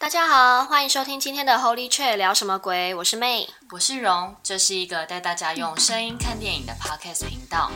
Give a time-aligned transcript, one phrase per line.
[0.00, 2.94] 大家好，欢迎收听今天的 Holy Chat 聊什么鬼？
[2.94, 7.70] 我是 May，我是荣，这是一个带大家用声音看电影的 Podcast 频道。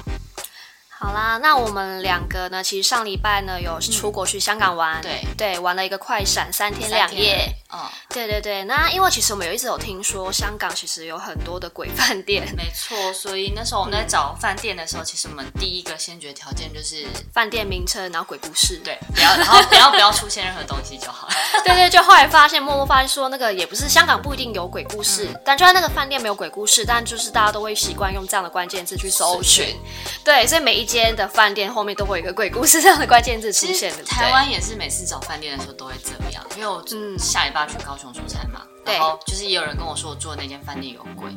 [0.88, 7.46] 好啦，那我们两个呢，其实上礼拜呢有出国去香港玩，嗯、对对，玩了一个快闪三天两夜。
[7.74, 8.62] 嗯，对对对。
[8.64, 12.96] 那因为其实我们有一直有听说香港其实有很多的鬼饭店，没错。
[13.12, 21.34] 所以那时候我们在找饭店的时候，嗯、其实我们第一个先决条件就是饭店名称，然后鬼故事，对，不要，然后不要不要出现任何东西就好 了。
[21.64, 29.76] 对对，就后来发现，默默发现说那个也不是香港不一定有鬼故事，嗯、但就算那个饭店没有鬼故事，但就是大家都会习惯用这样的关键字去搜寻。
[30.22, 34.02] 对，所以每一间的饭店后面都会有一个鬼故事这样的关键字出现的。
[34.04, 38.62] 台湾也是每次找饭店的时候都会这样，因为我嗯下礼拜去高雄出差嘛。
[38.84, 41.32] 然后就是也有人跟我说，我住的那间饭店有鬼，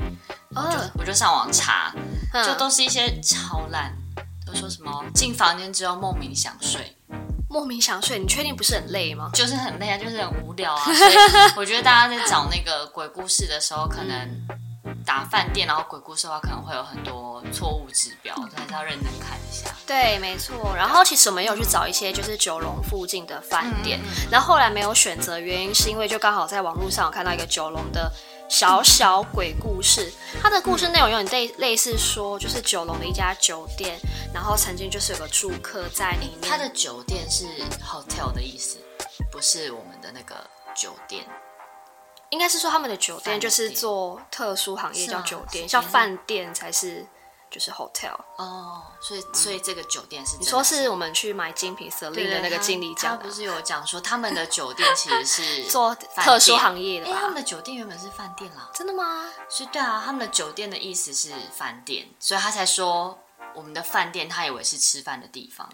[0.56, 1.94] 我就我就上网查，
[2.46, 3.96] 就都是一些超烂，
[4.46, 6.96] 都说什么进房间之后莫名想睡，
[7.50, 9.30] 莫名想睡，你确定不是很累吗？
[9.34, 10.84] 就是很累啊，就是很无聊啊。
[10.84, 11.14] 所以
[11.56, 14.48] 我觉得大家在找那个鬼故事的时候，可能。
[15.06, 19.70] 打饭店，然后鬼故事的话，可能会有很多错误指标，还是要认真看一下。
[19.86, 20.74] 对，没错。
[20.76, 28.12] 然后其实我们也有去找一些就是九龙附近的饭店，嗯、然后后来没有选择，原因是因为就刚好在网络上有看到一个九龙的
[28.50, 33.98] 小小鬼故事，它的故事内容有点类类似说，就是九龙的一家酒店，
[34.34, 36.50] 然后曾经就是有个住客在里面。
[36.50, 37.46] 它的酒店是
[37.84, 38.78] hotel 的意思，
[39.32, 40.36] 不是我们的那个
[40.76, 41.26] 酒店。
[42.30, 47.06] 应该是说他们的酒店就是做特殊行业叫酒店，像饭店才是
[47.50, 48.84] 就是 hotel 哦。
[49.00, 57.08] 所以所以这个酒店是你说是我们去买精品 Celine 的那个经理讲的，他不是有讲说他们的酒店其实是 做特殊行业的。
[57.08, 59.32] 哎，他们的酒店原本是饭店啦，真的吗？
[59.48, 63.18] 所以对啊，他们的酒店的意思是饭店，所以他才说
[63.56, 65.70] 我们的饭店他以为是吃饭的地方。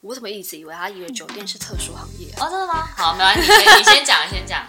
[0.00, 2.28] 我怎么一直以为他以为酒店是特殊行业？
[2.38, 2.86] 哦，真的吗？
[2.96, 4.64] 好，没关系，你先讲，你先讲。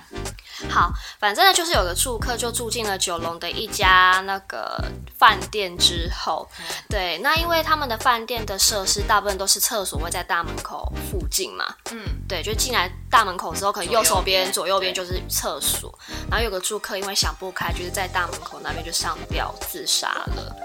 [0.70, 4.84] 好，反正呢，就是有个住客就住进了九龙的一家那个
[5.18, 6.48] 饭店之后，
[6.90, 15.94] 对，那因为他们的饭店的设施大部分都是厕所会在大门口附近嘛，嗯，对，就进来大门口之后，可能右手边、左右边就是厕所，
[16.30, 20.56] 然后有个住客因为想不开，就是在大门口那边就上吊自杀了。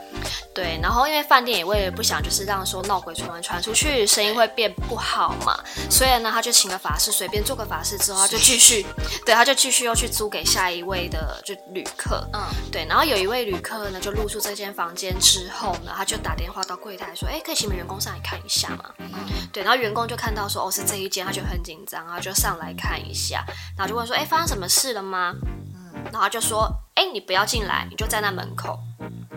[0.55, 5.59] 对，然后因为饭店也为了不想就是让说闹鬼传闻传出去，声音会变不好嘛，
[5.91, 8.85] 所以呢，他就请了法师，随便做个法事之后，他就继续，
[9.25, 18.85] 对，他就继续又去租给下一位的就旅客，嗯，对，然后有一位旅客呢，就入住这间房间之后呢，他就打电话到柜台说，哎，可以请你们员工上来看一下吗？
[18.99, 19.09] 嗯，
[19.53, 23.45] 对，然后员工就看到说，哦，是这一间，他就很紧张，然后就上来看一下，
[23.77, 25.35] 然后就问说，哎，发生什么事了吗？
[25.75, 28.79] 嗯，然后他就说，哎，你不要进来，你就站在那门口。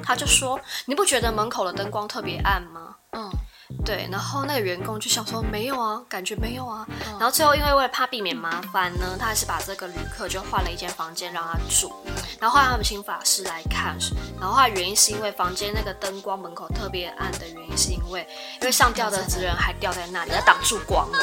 [0.04, 3.28] 他就说：“你不觉得门口的灯光特别暗吗？”嗯，
[3.86, 4.08] 对。
[4.12, 6.86] 然后那个员工就想说：“没有啊，感觉没有啊。
[6.90, 11.94] 嗯”然后最后因为为了怕避免麻烦呢，他还是把这个旅客就换了一间房间让他住。
[12.40, 13.98] 然后后来他们请法师来看，
[14.40, 18.28] 然后后来原因是因为房间那个灯光门口特别暗的原因，是因为
[18.62, 21.20] 因为上吊的人还吊在那里，他挡住光了。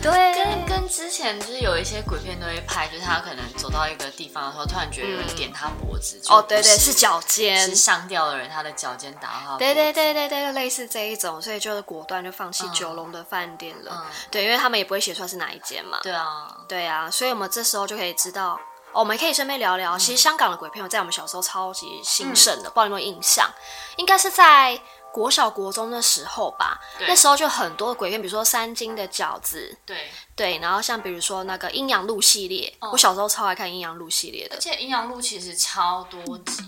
[0.00, 6.20] 对，跟跟之前就是有一些鬼片都会拍，就是他可能走到一个地方的时候，突然觉得有人点他脖子。
[6.28, 9.56] 哦，对对，是脚尖，是上吊的人，他的脚尖打到。
[9.58, 14.06] 对对对对对，类似这一种，所以就是果断就放弃九龙的饭店了。
[14.30, 15.98] 对，因为他们也不会写出来是哪一间嘛。
[16.02, 18.58] 对啊，对啊，所以我们这时候就可以知道，
[18.92, 23.50] 我们可以顺便聊聊，其实香港的鬼片在我们小时候超级兴盛的，不知道有没有印象？
[23.96, 24.80] 应该是在。
[25.18, 29.96] 国小国中的时候吧，那时候就很多鬼片，比如说三金的饺子，对。
[30.36, 36.62] 对，然后像比如说那个阴阳路系列，哦、我小时候超爱看阴阳路系列的，而且阴阳路其实超多集，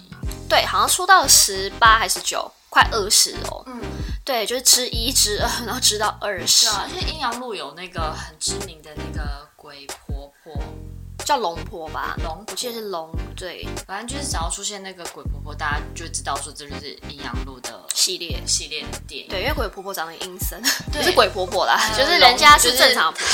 [0.49, 3.81] 对，好像出到十八还是九，快二十哦，嗯，
[4.25, 10.61] 对，就是之一之二，然后直到二十，而且阴阳路有那个很知名的那个鬼婆婆。
[11.31, 19.29] 叫龙婆吧，龙婆，我记得是龙，对，反正就是只要出现那个鬼婆婆，大家就知道说这就是阴阳路的系列系列的电影。
[19.29, 20.61] 对，因为鬼婆婆长得阴森，
[20.91, 23.29] 不对是鬼婆婆啦，呃、就是人家是正常婆婆，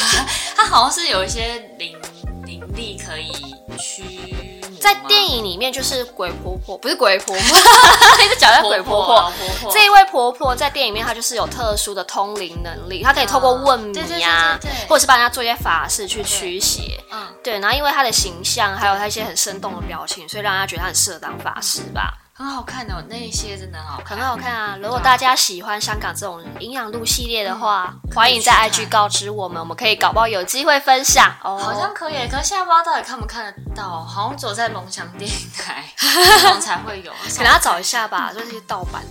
[0.54, 1.96] 她、就是、 好像是有一些灵
[2.44, 3.32] 灵力可以
[3.78, 4.34] 驱。
[4.78, 7.58] 在电影里面就是鬼婆婆，不是鬼婆婆，
[8.24, 9.16] 一直讲在鬼婆婆。
[9.22, 9.32] 婆
[9.62, 14.56] 婆这一位婆婆在电影里面，她就是有特殊的通灵能力，她可以透过问米啊，
[14.86, 17.00] 或者是帮人家做一些法事去驱邪。
[17.10, 17.58] 嗯，对。
[17.58, 22.12] 然后因为她的形象，还有他一些很生动的表情，所以让大家觉得他很适合当法师吧。
[22.38, 24.76] 很好看的，那一些真的很好看，很好看啊！
[24.82, 31.34] 如果大家喜欢香港这种阴阳路系列的话，欢迎在 IG 告知我们，我们可以搞不好有机会分享。
[31.42, 35.82] 哦，好像可以，可是现在不知道到底看不看得到，好像只有在龙翔电影台
[36.60, 39.02] 才会有，可能要找一下吧，就是盗版。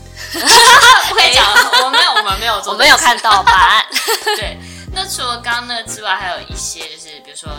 [1.10, 1.44] 不可以讲，
[1.84, 3.84] 我们没有，我们没有， 我没有看盗版。
[4.38, 4.60] 对，
[4.94, 7.50] 那那除了刚刚那之外，还有一些就是比如说。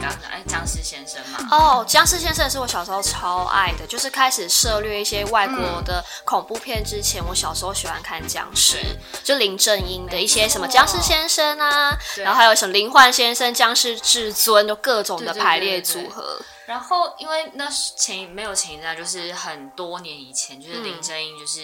[0.00, 1.48] 刚刚哎，僵尸先生嘛。
[1.50, 8.78] 哦，僵尸先生是我小时候超爱的，就是开始涉略一些外国的恐怖片之前，嗯、我小时候喜欢看僵尸，
[9.24, 16.22] 就林正英的一些什么僵尸先生啊，然后还有什么灵幻先生、僵尸至尊，就各种的排列组合。
[16.22, 21.60] 对对对对对，然后因为那前没有前一阵，就是很多年以前，就是林正英就是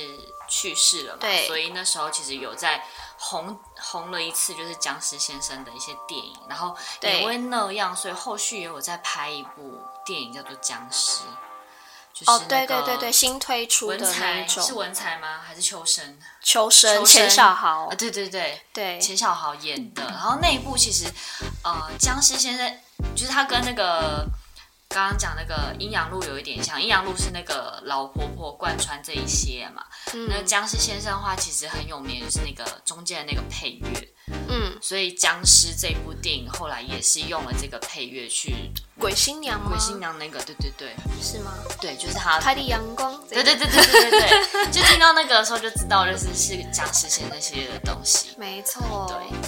[0.48, 2.82] 去世了嘛，嗯、所以那时候其实有在。
[3.24, 11.20] 红红了一次，就是僵尸先生的一些电影，然后也因为那样，所以后续也有在拍一部电影叫做《僵尸》，
[12.14, 15.40] 就是哦，对对对对，新推出的那一种，是文才吗？
[15.46, 16.18] 还是秋生？
[16.42, 20.04] 秋生，钱小豪啊，对对对对，钱小豪演的。
[20.04, 21.04] 然后那一部其实，
[21.64, 22.78] 呃，僵尸先生
[23.14, 24.26] 就是他跟那个。
[24.92, 29.82] 刚刚讲那个阴阳路有一点像，阴阳路是那个老婆婆贯穿这一些嘛。
[30.14, 34.08] 嗯、那僵尸先生的话，其实很有名，就是那个中间的那个配乐。
[34.48, 38.54] 嗯，所以僵尸这部电影后来也是用了这个配乐去。
[38.98, 39.70] 鬼新娘吗？
[39.70, 41.52] 鬼新娘那个，对对对，是吗？
[41.80, 42.38] 对，就是他。
[42.38, 43.18] 开的阳光。
[43.28, 48.28] 对对对对对对对， 就听到那个时候就知道，就是是僵尸先生系列的东西。
[48.36, 49.06] 没错。
[49.08, 49.38] 对。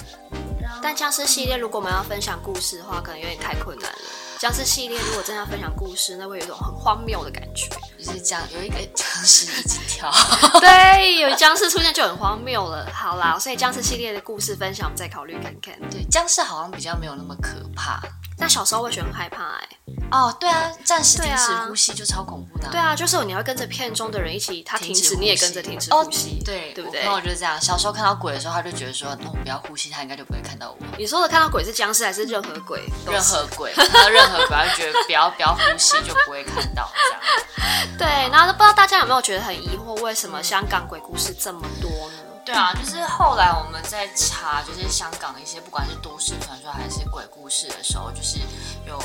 [0.81, 3.97] 但僵尸系列如果我们要分享故事的话，可能有点太困难了。
[4.45, 10.13] 僵尸系列如果真的要分享故事，那会有一种很荒谬的感觉，就是这样，有一个僵尸一直跳，
[10.61, 12.87] 对，有僵尸出现就很荒谬了。
[12.93, 15.73] 好啦，所以僵尸系列的故事分享，我们再考虑看看。
[15.89, 17.99] 对，僵尸好像比较没有那么可怕。
[18.37, 19.77] 但小时候会觉得很害怕哎、欸。
[20.11, 22.71] 哦，对啊，暂时停止呼吸就超恐怖的、啊。
[22.71, 26.39] 对啊，就是你要跟着片中的人一起，他停止，你也跟着停止呼吸。
[26.41, 27.01] 哦、对，对不对？
[27.01, 30.77] 然后我就是这样，小时候看到鬼的时候，他就觉得说，那我不要呼吸，他应该就不会看到我。
[30.97, 32.83] 你说的看到鬼是僵尸还是任何鬼？
[33.05, 37.97] 任何鬼，看到任何鬼，他就觉得不要不要呼吸就不会看到这样。
[37.97, 42.24] 对，然后不知道大家有没有觉得很疑惑，为什么香港鬼故事这么多呢？
[42.45, 48.37] 对啊，就是后来我们在查，就是香港的一些不管是都市传说还是鬼故事的时候，就是
[48.85, 49.01] 有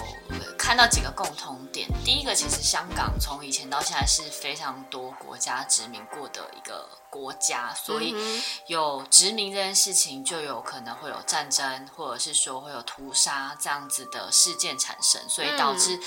[0.58, 1.88] 看到几个共同点。
[2.04, 8.14] 第一个，其实香港从以前到现在是非常多国家殖民过的一个国家，所以
[8.66, 15.98] 有殖民这件事情，就有可能会有战争，或者是说会有屠杀这样子的事件产生，所以导致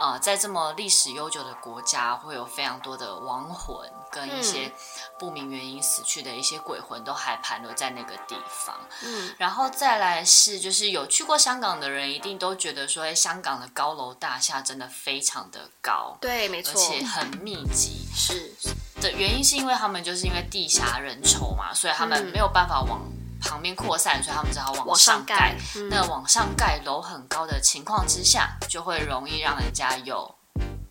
[0.00, 4.72] 呃，在这么历史悠久的国家，会有非常多的亡魂跟一些
[5.20, 6.80] 不明原因死去的一些鬼。
[6.80, 8.74] 魂都还盘留在那个地方，
[9.04, 18.52] 嗯，然后再来是，就是有去过香港的人一定都觉得说，哎，香港的高楼大厦真的非常的高，对，没错，而且很密集，是
[19.00, 23.02] 的原因是因为他们就是因为地狭人稠嘛，所以他们没有办法往
[23.40, 25.54] 旁边扩散，所以他们只好往上盖。
[25.90, 30.34] 那往上盖楼很高的情况之下，就会容易让人家有。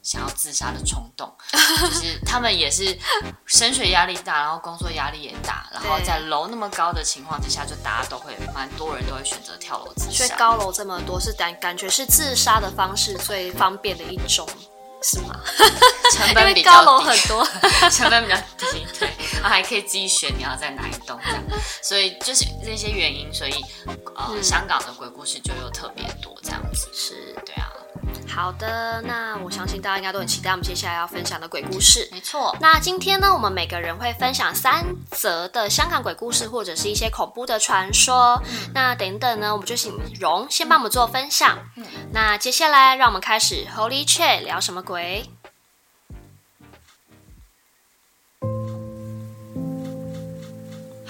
[0.09, 2.97] 想要自杀的冲动，就是他们也是
[3.45, 10.17] 升学压力大，然后工作压力也大，然后在楼那么高的情况之下，就大家都会蛮多人都会选择跳楼自杀。
[10.17, 14.49] 所以高楼这么多，是感感觉是自杀的方式最方便的一种，
[15.03, 15.39] 是吗？
[16.11, 17.47] 成本比较低，高楼很多，
[17.91, 21.43] 成本比较低，对，然后还可以自己选你要在哪一栋这样，
[21.83, 23.53] 所以就是这些原因，所以
[24.15, 27.68] 呃，嗯、香港的鬼故事就又特别多这样子，是对啊。
[28.29, 32.07] 好的，那我相信大家应该都很期待我们接下来要分享的鬼故事。
[32.11, 38.41] 没错，那今天呢，我们每个人会分享三则的香港鬼故事，或者是一些恐怖的传说。
[38.45, 41.57] 嗯、那等等呢，我们就请荣先帮我们做分享。
[41.75, 45.29] 嗯、那接下来让我们开始 Holy Chat 聊什么鬼？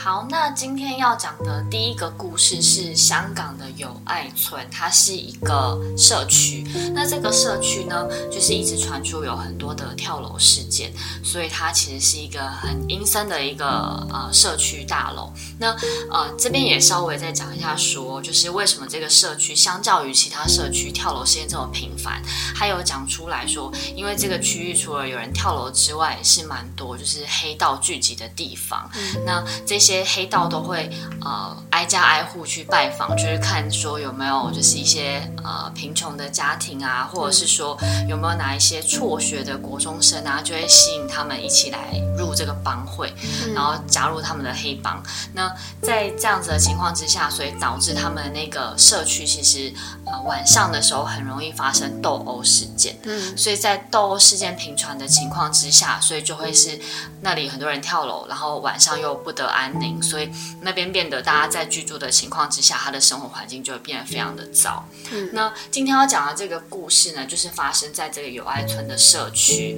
[0.10, 6.66] 好，那今天要讲的第一个故事是香港的友爱村，它是一个社区。
[6.96, 10.92] 那这个社区呢，就是一直传出有很多的跳楼事件，
[11.24, 13.68] 所以它其实是一个很阴森的一个
[14.12, 15.32] 呃社区大楼。
[15.60, 15.78] 那
[16.10, 22.20] 呃这边也稍微再讲一下说，说就是为什么这个社区相较于其他社区跳楼事件这么频繁，
[22.56, 28.90] 还有讲出来说，因为这个区域除了有人跳楼之外，是蛮多就是黑道聚集的地方。
[29.24, 29.99] 那这些。
[30.04, 30.90] 些黑道都会
[31.22, 37.78] 呃挨家挨户去拜访，就是看说有没有就是一些呃贫穷的家庭啊，或者是说
[38.08, 41.80] 有没有哪一些辍学的国中生啊，就会吸引他们一起来
[42.18, 43.14] 入这个帮会，
[43.54, 45.02] 然后加入他们的黑帮。
[45.34, 45.52] 那
[45.82, 49.74] 在这样子的情况之下，所以导致他们那个社区其实
[50.12, 52.98] 呃晚上的时候很容易发生斗殴事件。
[53.04, 56.80] 嗯，所以在斗殴事件频传的情况之下，所以就会是
[57.22, 60.02] 那里很多人跳楼，然后晚上又不得安宁。
[60.02, 60.30] 所以
[60.62, 64.84] 那边变得大家在居住的情况之下，他的生活环境就会变得非常的糟。
[65.12, 69.78] 嗯，那今天要讲的这个故事呢，就是发生在这个友爱村的社区。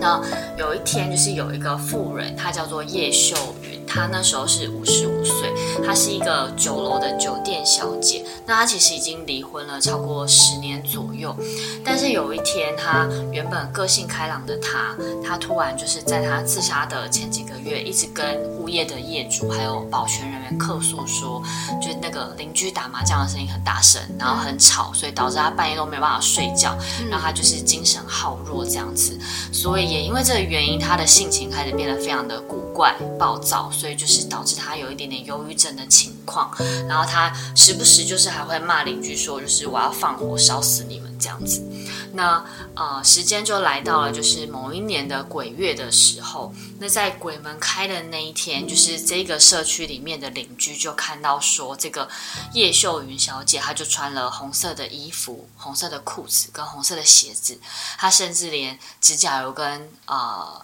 [0.00, 0.20] 那
[0.56, 3.61] 有一天，就是有一个妇人，她叫做叶秀云。
[3.92, 5.52] 她那时候是五十五岁，
[5.84, 8.24] 她是一个酒楼的酒店小姐。
[8.46, 11.36] 那她其实已经离婚了超过十年左右，
[11.84, 21.42] 但是有一天，她原本个性开朗的她，她突然就是在她自杀的前几个月，一直跟物业的业主还有保全人员客诉说，
[21.80, 26.74] 就是那个邻居打麻将的声音很大声，然后很吵，所以导致她半夜都没办法睡觉，
[27.10, 29.18] 然后她就是精神耗弱这样子。
[29.52, 36.50] 所以也因为这个原因，她的性情开始变得非常的古怪暴躁，所以就是导致她有一点点忧郁症的情况。
[36.88, 41.62] 然后她时不时就是还会骂邻居说，就是我要放火烧死你们这样子。
[42.14, 52.06] 那呃，时间就来到了就是某一年的鬼月的时候，那在鬼门开的那一天，就是这个社区里面的邻居就看到说，这个
[52.52, 57.58] 叶秀云小姐她就穿了红色的衣服、红色的裤子跟红色的鞋子，
[57.96, 60.60] 她甚至连指甲油跟呃。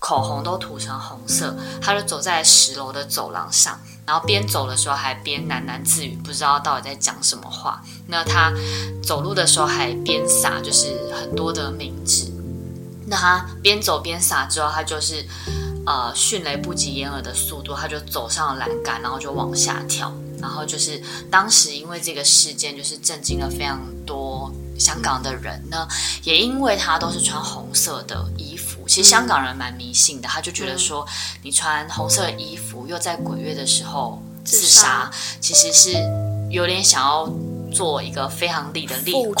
[0.00, 7.80] 口红都涂成红色，他就走在十楼的走廊上，然后边走的时候还边喃喃自语，不知道到底在讲什么话。
[8.08, 8.52] 那他
[9.02, 12.32] 走路的时候还边撒，就是很多的冥纸。
[13.06, 15.24] 那他边走边撒之后，他就是
[15.84, 20.12] 呃迅雷不及掩耳的速度，他就走上了栏杆，然后就往下跳。
[20.40, 25.86] 然后就是当时因为这个事件，就是震惊了非常多香港的人呢，
[26.22, 28.69] 也因为他都是穿红色的衣服。
[28.90, 31.06] 其实香港人蛮迷信的，他就觉得说，
[31.44, 35.08] 你穿红色的衣服，又在鬼月的时候自杀，
[35.40, 35.92] 其实是
[36.50, 37.32] 有点想要
[37.72, 39.32] 做一个非常厉的厉鬼，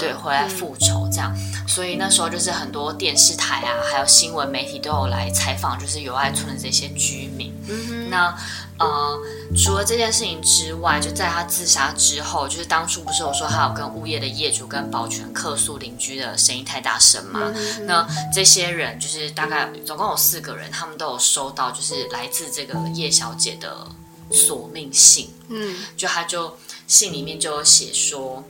[0.00, 1.32] 对，回来复仇这样。
[1.68, 7.54] 所以那时候就是很多电视台啊，还有新闻媒体都有来采访，就是友爱村的这些居民。
[8.10, 8.36] 那。
[8.78, 9.18] 呃，
[9.56, 17.52] 除了这件事情之外，就在他自杀之后，就是当初不是有说他有跟物业的业主跟保全客诉邻居的声音太大声吗？
[17.86, 23.86] 那这些人就是大概总共有四个人，他们都有收到就是来自这个叶小姐的
[24.30, 25.30] 索命信。
[25.48, 26.56] 嗯，就他就
[26.86, 28.44] 信里面就有写说。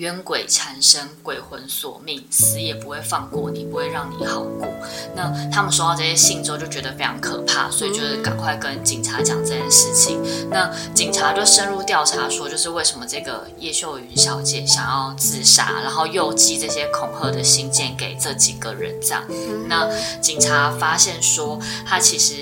[0.00, 4.66] 冤鬼缠身，鬼魂索命，死也不会放过你，不会让你好过。
[5.14, 10.18] 那他们收到这些信之后，就觉得非常可怕，所以就是赶快跟警察讲这件事情。
[10.50, 19.22] 那警察就深入调查，说就是为什么这个叶秀云小姐想要自杀，然后又寄这些恐吓的信件给这几个人，这样。
[19.68, 19.86] 那
[20.22, 22.36] 警察发现说，她其实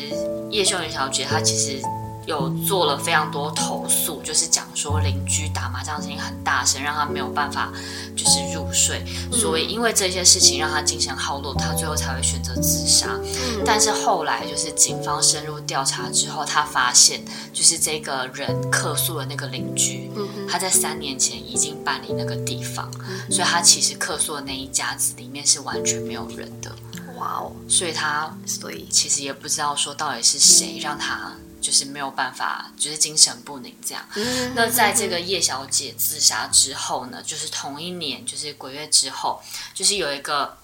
[0.48, 1.82] 叶秀云小姐，她其实。
[2.28, 7.72] 有做了非常多投诉，就是讲说邻居打麻将声音很大声，让他没有办法
[8.14, 13.18] 就是入睡，所以因为这些事情让他精神耗落，他最后才会选择自杀。
[13.64, 20.10] 但是后来就是警方深入调查之后，他发现就是这个人客诉的那个邻居，
[20.46, 22.90] 他在三年前已经搬离那个地方，
[23.30, 26.70] 所以他其实客诉的那一家子里面是完全没有人的。
[27.16, 27.52] 哇哦！
[27.66, 31.32] 所以他所以其实也不知道说到底是谁让他。
[31.60, 34.04] 就是没有办法，就是精神不宁这样。
[34.14, 39.42] 嗯、那在这个叶小姐自杀之后呢，就是同一年，就是鬼月之后，
[39.74, 40.58] 就是有一个，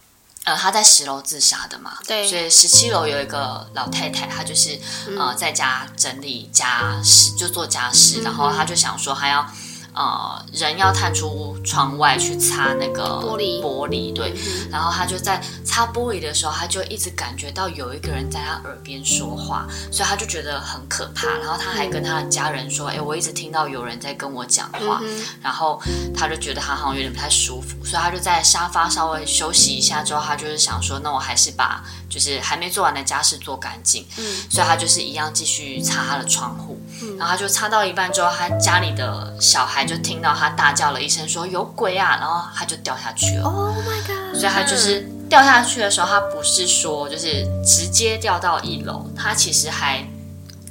[0.44, 1.98] 呃，她在十楼自杀的嘛。
[2.06, 2.28] 对。
[2.28, 9.48] 所以十七楼有一个老太太，她就是、嗯、呃在家整理家事，就做家事，然后她就想说还要。
[9.94, 14.34] 呃，人要探出窗外去擦那个玻璃，玻璃对。
[14.70, 21.28] 然后他就在擦玻璃的时候，他就一直感觉到有一个人在他耳边说话，所以他就觉得很可怕。
[21.38, 25.00] 然后他还跟他的家人说：“哎，我一直听到有人在跟我讲话。”
[25.40, 25.80] 然后
[26.12, 36.80] 他就觉得他好像有点不太舒服，所以他就在沙发稍微休息一下之后，他就是想说：“那我还是把就是还没做完的家事做干净。”嗯，所以他就是一样继续擦他的窗户。
[37.18, 42.16] 然后他就擦到一半之后，他家里的小孩就听到他大叫了一声，说有鬼啊！
[42.20, 43.44] 然后他就掉下去了。
[43.44, 44.38] Oh my god！
[44.38, 50.04] 所以他就是掉下去的时候，他不是说就是直接掉到一楼，他其实还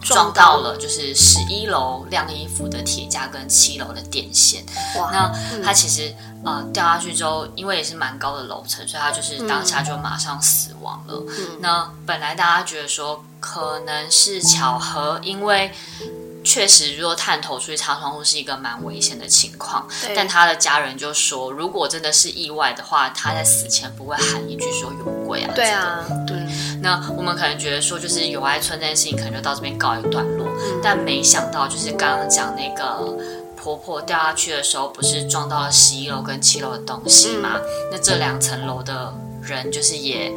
[0.01, 4.63] 撞到了就是十一楼晾衣服的铁架跟七楼的电线。
[4.97, 5.09] 哇！
[5.11, 6.13] 那他其实
[6.43, 11.23] 呃掉下去之后，因为也是蛮高的楼层，所以他就是当下就马上死亡了。
[11.27, 15.71] 嗯、那本来大家觉得说可能是巧合，因为。
[16.43, 19.87] 确实，如果探头出去擦窗户是一个蛮危险的情况。
[20.15, 25.51] 但他的家人就说，如果真的是意外的话，他在死前不会喊一句说有鬼啊。
[25.55, 26.37] 对啊，对。
[26.81, 30.47] 那我们可能觉得说，就是友爱村这件事情可能就到这边告一段落。
[30.47, 33.17] 嗯、但没想到，就是刚刚讲那个
[33.55, 37.51] 婆婆掉下去的时候，不是撞到了十一楼跟七楼的东西嘛？
[37.55, 40.31] 嗯、那这两层楼的人就是也。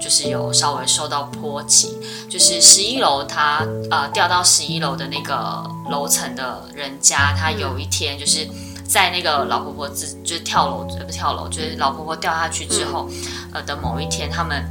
[0.00, 1.98] 就是有稍微受到波及，
[2.28, 8.48] 就是十一楼，他呃掉到十一楼的那个楼层的人家，他有一天就是
[8.86, 13.08] 在那个老婆婆自就是跳楼，不跳楼，就是老婆婆掉下去之后，
[13.52, 14.64] 呃的某一天，他们。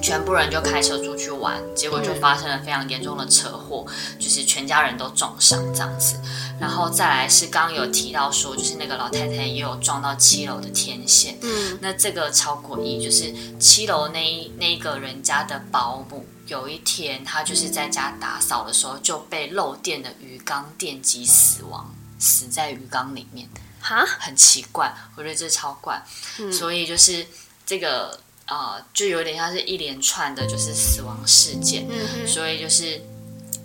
[0.00, 3.86] 全部人就开车出去玩，结果就发生了非常严重的车祸，
[4.18, 6.16] 就是全家人都重伤这样子。
[6.60, 11.38] 然后再来是刚刚有提到说，就是那个老太太也有撞到七楼的天线。
[11.42, 23.48] 嗯，那这个超诡异，就是七楼那那个人家的保姆，有一天他就是在家打扫的时候就被漏电的鱼缸电击死亡，死在鱼缸里面。
[23.80, 26.02] 哈，很奇怪，我觉得这超怪。
[26.40, 27.24] 嗯，所以就是
[27.64, 31.86] 这个呃，就有点像是一连串的，就是死亡事件。
[31.90, 33.00] 嗯，所以就是。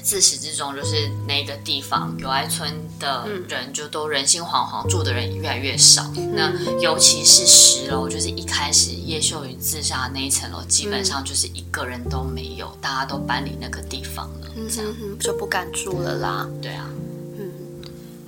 [0.04, 6.04] 自始至终，就是那个地方友爱村的人就都人心惶惶，住的人越来越少。
[6.18, 16.50] 嗯、那尤其是十楼，就是一开始叶秀云自杀那一层楼，基本上就是一个人都没有，大家都搬离那个地方了，这样、嗯、就不敢住了啦。
[16.62, 16.86] 对啊。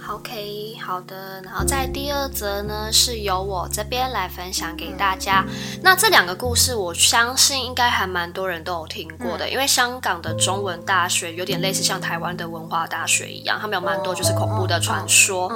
[0.07, 1.41] OK，好的。
[1.41, 5.43] 然后在第二则呢，是由我这边来分享给大家。
[5.81, 15.49] 那这两个故事，我相信应该还蛮多人都有听过的，因为香港的中文大学有点类似像台湾的文化大学一样，他们有蛮多就是恐怖的传说。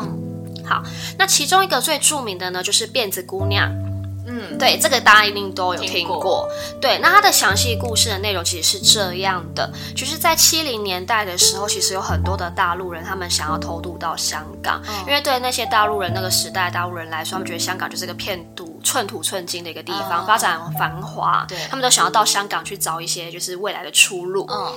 [0.65, 0.83] 好，
[1.17, 3.88] 那其中一个最著名的呢，就是辫子姑娘。
[4.29, 6.15] 嗯，对，这个大家一定都有听过。
[6.15, 24.45] 听过对，那它的详细故事的内容其实是这样的，就是在七零年代的时候，其实有很多的大陆人，他们想要偷渡到香港，嗯、因为对那些大陆人那个时代大陆人来说，他们觉得香港就是个骗土寸土寸金的一个地方，嗯、发展繁华，对，他们都想要到香港去找一些就是未来的出路。
[24.49, 24.73] 嗯。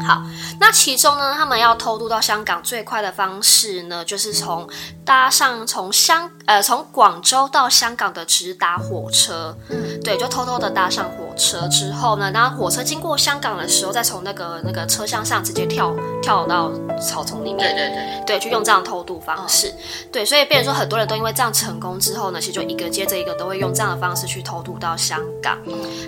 [0.00, 0.22] 好，
[0.58, 4.66] 那其中呢，他们要偷渡到香港最快的方式呢，就是从
[5.04, 19.74] 搭上从香呃从广州到香港的直达火车，嗯，对，就偷偷的搭上火车之后呢，然后火车经过香港的时候，再从那个那个车厢上直接跳跳到草丛里面，对对对，对，就用这样偷渡方式，哦、
[20.10, 25.58] 对，所以变成说很多人都因为这样成功之后呢，其实就一个接着一个都会用这样的方式去偷渡到香港。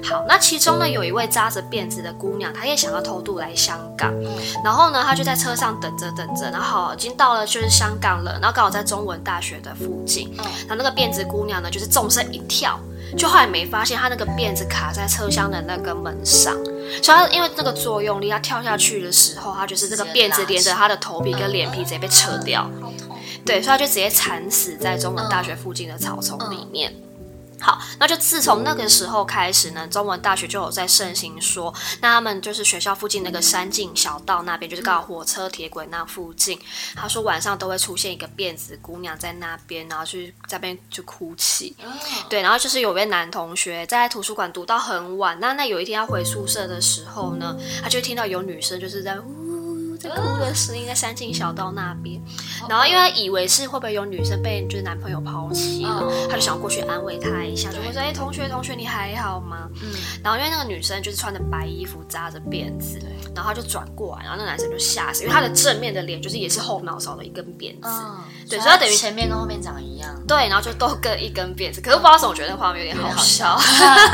[0.03, 3.74] 好，那其中呢，有一位扎着辫子的姑娘，她也想要偷渡来香。
[3.75, 4.15] 香港，
[4.63, 10.33] 然后呢，他就在车上等着等着，然后已经到了就是香港了，然后刚好在中文大学的附近，
[10.69, 12.79] 然后那个辫子姑娘呢，就是纵身一跳，
[13.17, 16.55] 就后来没发现她那个辫子卡在车厢的那个门上，
[17.03, 22.71] 所以她因为那个作用力，她跳下去的时候，她就是这个辫子连着她的头皮跟脸皮直接被扯掉，
[23.45, 26.93] 对，所以她就直接惨死在中文大学附近的草丛里面。
[27.64, 31.72] 好，那就自从那个时候开始呢，中文大学就有在盛行说，
[32.03, 36.61] 那他们就是学校附近那个山径小道那边，就是刚好火车铁轨那附近，
[36.94, 41.74] 他说晚上都会出现一个辫子姑娘在那边，然后去在那边就哭泣，
[42.29, 49.16] 对，然后就是有位男同学在图书馆读到很晚，那那有一天要回宿舍的时候呢，他就听到有女生就是在
[50.11, 52.21] 哭的声音在山径小道那边，
[52.69, 62.99] 然后因为他以为是会不会有女生被就是男朋友抛弃了，他就想过去安慰她一下，就会说：“哎，同学同学，你还好吗？”嗯，然后因为那个女生就是穿着白衣服扎着辫子，
[63.35, 67.88] 然后他就转过来，然后那个男生就吓死，因为他的正面的脸就是也是后脑勺的一根辫子，
[68.49, 73.59] 对，所以他等于前面跟后面长一样，对，然后就都各一根辫子，可是不知道为什么我觉得那画面有点好笑，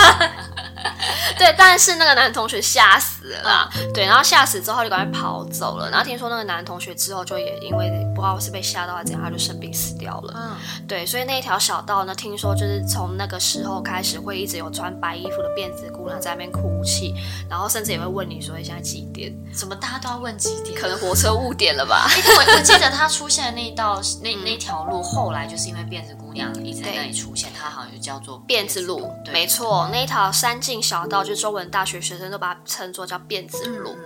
[1.39, 5.91] 对，但是那个男同学吓死了啦，对，然后吓死之后就赶快跑走了。
[5.91, 10.35] 然后听说那个男同学之后就也因为不知道是被吓到还是怎样，他就生病死掉了。
[10.37, 17.15] 嗯，对，所以那一条小道呢，听说就是从那个时候开始会一直有穿白衣服的辫子姑娘在那边哭泣，
[17.49, 19.35] 然后甚至也会问你说现在几点？
[19.55, 20.79] 怎么大家都要问几点？
[20.79, 22.09] 可能火车误点了吧？
[22.37, 29.11] 我我记得他出现的那一道那那条路，后来就是因为辫子姑娘一直在那里出现，它好像就叫做辫子路。
[29.33, 33.97] 没错，那一条山径小道，就是中文大学学生都把它称作叫辫子路。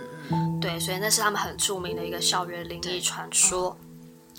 [0.61, 3.77] 对，所以那是他们很著名的一个校园灵异传说。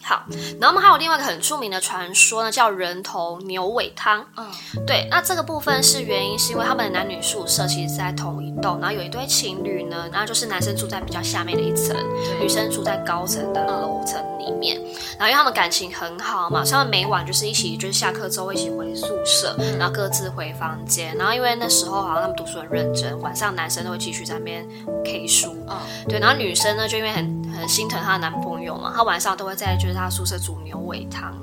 [0.09, 0.25] 好，
[0.61, 4.25] 然后我们还有另外一个很著名的传说呢，叫人头牛尾汤。
[4.37, 4.47] 嗯，
[4.87, 11.97] 对，那这个部分是原因是因为他们的男女宿舍其实是在同一栋，然后有一对情侣呢，然后就是男生住在比较下面的一层，
[12.41, 14.81] 女生住在高层的楼层里面。
[15.19, 21.17] 然后因为他们感情很好嘛，所以他们每晚就是一起，就是下课之后一起回宿舍，然后各自回房间。
[21.17, 24.65] 然后因为那时候好像他们读书很认真，晚上男生都会继续在那边
[25.05, 25.57] K 书。
[25.69, 25.77] 嗯，
[26.09, 31.35] 对，然后女生呢就因为很很心疼她的男朋友嘛，她晚上都会在就是她宿舍煮牛尾汤。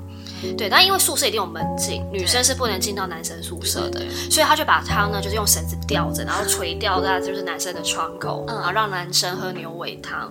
[0.58, 10.30] 对，但因为宿舍一定有门禁，女生是不能进到男生宿舍的，所以她就把汤呢，就是用绳子吊着，然后垂吊在就是男生的窗口，然后让男生喝牛尾汤。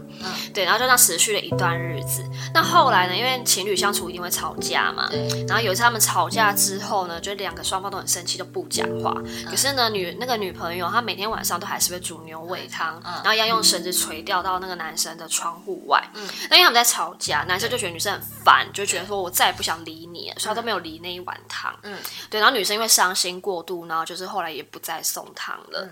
[0.53, 2.23] 对，然后就这样持续了一段日子。
[2.53, 5.09] 那后来呢，因为情侣相处一定会吵架嘛，
[5.47, 9.15] 然后有一次他们吵架之后呢，就两个双方都很生气，都不讲话。
[9.49, 16.01] 可是呢，女那个女朋友她每天晚上都还是会煮牛尾汤，然后要用绳子垂吊到那个男生的窗户外。
[16.13, 20.03] 嗯那因为他们在吵架，男生就觉得女生很烦，就觉得说我再也不想理。
[20.13, 21.73] 你，所以他都没有理那一碗汤。
[21.81, 21.97] 嗯，
[22.29, 25.89] 对，然后女生因为伤心过度，然后就是后来也不再送汤了。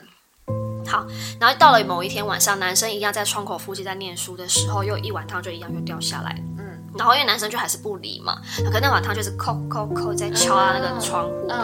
[0.48, 1.08] 嗯，好，
[1.39, 6.36] 然后到了某一天晚上，男生一样在窗口附近在念书的时候，又一碗汤就一样又掉下来。
[6.60, 8.39] 嗯，然后因为男生就还是不理嘛，
[8.72, 11.56] 可那碗汤就是扣扣扣在敲他那个窗户的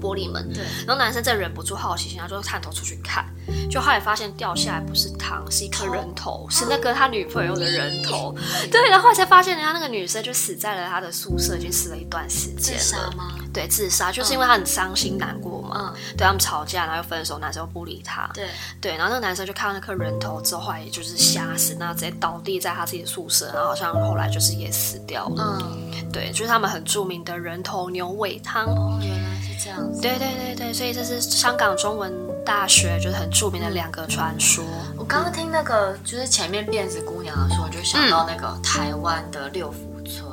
[0.00, 0.52] 玻璃门。
[0.52, 3.24] 对，然后男生再忍不住好奇心，他就探头出去看，
[3.70, 8.34] 就后来发现掉下来不是糖，是一颗人头，是那个他女朋友的人头。
[8.70, 12.80] 对，然后才发现人家那个女生就死在了他的宿舍，已经死了一段时间了。
[12.80, 13.34] 自杀吗？
[13.52, 15.70] 对，自杀，就是因为他很伤心难过。
[15.74, 18.28] 嗯，对他们吵架，然后又分手，男生又不理他。
[18.34, 18.48] 对
[18.80, 25.58] 对，然后那个男生就看到那颗人头之后，后来也就是吓死，然后直接倒地在他自己的宿舍，然后好像后来就是也死掉了。
[25.60, 28.66] 嗯，对，就是他们很著名的人头牛尾汤。
[28.66, 30.00] 哦，原来是这样子。
[30.00, 32.12] 对对对对，所以这是香港中文
[32.44, 34.64] 大学就是很著名的两个传说。
[34.96, 40.30] 我刚刚听那个就是前面辫子姑娘的时候，我就想到那个台湾的六福村。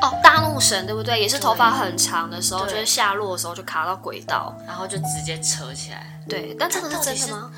[0.00, 1.20] 哦，大怒神对不对？
[1.20, 6.20] 也是头发很长的时候，就是下落的时候就卡到轨道，然后就直接扯起来。
[6.28, 7.52] 对，但这个是真的吗？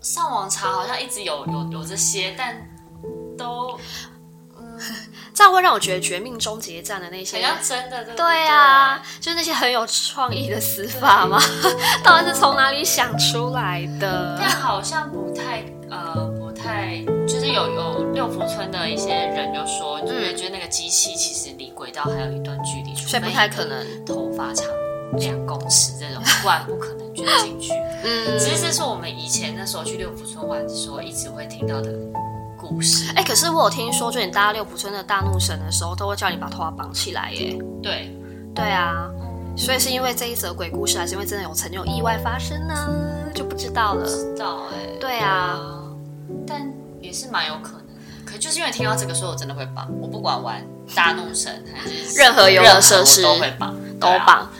[0.00, 2.56] 上网查好像一直有有有这些，但
[3.36, 3.78] 都
[4.58, 4.78] 嗯，
[5.34, 11.40] 这样会让我觉得《绝命终结战》的那些好像真的对，对啊，就是那些很有创意的死法嘛，
[12.04, 14.36] 到底是从哪里想出来的？
[14.40, 16.27] 但好像不太呃。
[16.88, 24.66] 太就是有有六福村的一些人就说，因为觉得那个机器其实离轨道还有一段距离，所以不太可能头发长
[25.18, 27.72] 两公尺这种，不然不可能卷进去。
[28.04, 31.92] 嗯，其实这是我们以前那时候去六福村玩的时候一直会听到的
[32.58, 33.12] 故事。
[33.14, 37.58] 哎，可是我有听说，就你搭六福村的大怒神的时候，都会叫你把头发绑起来耶。
[37.82, 38.10] 对，
[38.54, 39.10] 对啊，
[39.56, 42.74] 所以是因为这一则鬼故事，还是因为真的有曾经有意外发生呢？
[43.34, 44.04] 就不知道了。
[44.04, 44.98] 不知道哎。
[44.98, 45.77] 对啊。
[46.46, 47.86] 但也是蛮有可能，
[48.24, 49.88] 可就是因为听到这个，所以我真的会绑。
[50.00, 54.40] 我不管玩大怒神还是任何游乐设施，都会绑，都绑。
[54.40, 54.50] 啊、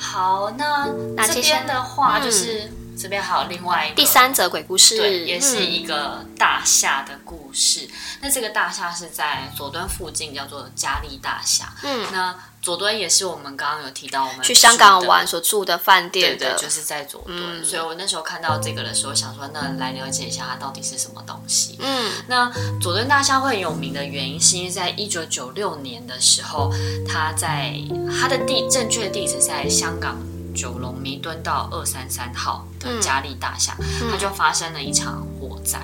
[0.00, 0.86] 好，那
[1.26, 7.86] 这边的话就是、嗯、这边还有另外一个第三则鬼故事，对，也是一个大厦的故事。
[7.86, 7.90] 嗯、
[8.22, 11.72] 那这个大厦是在佐敦附近，叫做嘉利大厦。
[11.82, 12.34] 嗯，那。
[12.60, 17.62] 佐敦也是我们刚刚有提到，我们去香港玩所住的饭店的，对，就是在佐敦。
[17.62, 21.78] 嗯、所以我那时候看到这个的时候，想说，那来了解一下它到底是什么东西。
[21.78, 26.68] 嗯，那佐敦大厦会很有名的原因，是因为在一九九六年的时候，
[27.06, 27.72] 它在
[28.20, 30.18] 它的地正确地址在香港
[30.54, 35.78] 九龙弥敦道二三三号的嘉利大厦，嗯、它就发生了一场火灾。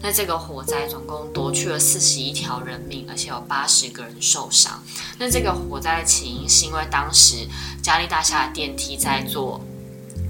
[0.00, 4.82] 那这个火灾总共夺去了四十一条人命，而且有八十个人受伤。
[5.18, 7.48] 那这个火灾的起因是因为当时
[7.82, 9.60] 嘉利大厦的电梯在做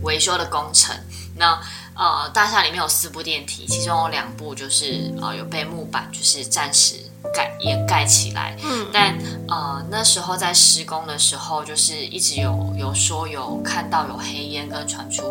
[0.03, 0.97] 维修的工程。
[1.37, 1.61] 那
[1.95, 6.95] 呃，大厦里面有四部电梯，其中有两部就是呃有被木板就是暂时
[7.35, 8.57] 盖掩盖起来。
[8.65, 9.17] 嗯，但
[9.49, 15.23] 呃那时候在施工的时候，就是一直有有说有看到有黑烟跟传出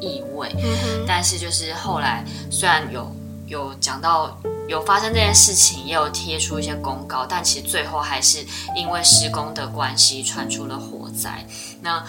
[0.00, 0.50] 异异味。
[0.56, 3.10] 嗯哼，但是就是后来虽然有。
[3.46, 8.42] 有讲到有发生这件事情，也有贴出一些公告，但其实最后还是
[8.74, 11.46] 因为施工的关系传出了火灾。
[11.82, 12.02] 那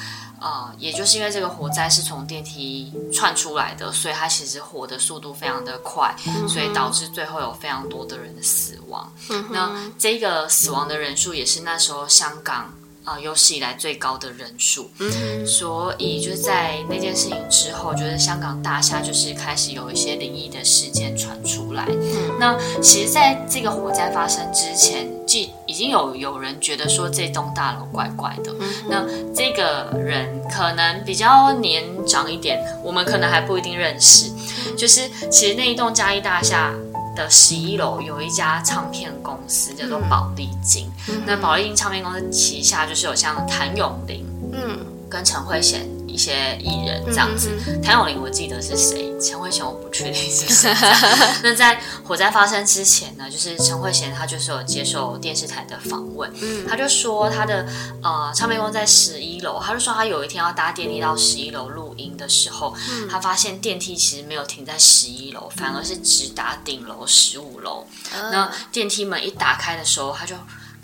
[0.46, 6.16] 呃，也就是因为这个火灾是从电梯窜出来的，所以它其实火的速度非常的快，
[6.48, 9.12] 所以导致最后有非常多的人的死亡。
[9.50, 12.72] 那这个死亡的人数也是那时候香港。
[13.06, 21.86] 啊、呃，有史以来最高的人数，嗯，所以就是在那件事情之后，就是香港大厦就是开始有一些灵异的事件传出来。
[21.88, 28.54] 嗯，那其实在这个火灾发生之前，既已经有有人觉得说这栋大楼怪怪的。
[28.58, 34.32] 嗯，那这个人可能比较年长一点，我们可能还不一定认识。
[34.78, 36.74] 就是其实那一栋嘉义大厦
[37.18, 45.80] 的十一楼有一家唱片公司叫做宝丽金，嗯、那宝丽金唱片公司旗下就是有像谭咏麟，嗯，跟陈慧娴
[46.16, 47.52] 一些艺人这样子。
[47.84, 50.74] 谭咏麟我记得是谁，陈慧娴我不确定是谁。
[51.44, 57.68] 那在火灾发生之前呢，就是陈慧娴她就是有接受电视台的访问，嗯，她就说她的
[58.02, 67.86] 呃唱片公司在十一楼，她就说她有一天要搭电梯到十一楼录音的时候，嗯，她发现电梯其实没有停在十一楼，反而是直达顶楼十五楼。
[68.14, 70.34] 嗯、那电梯门一打开的时候，她就。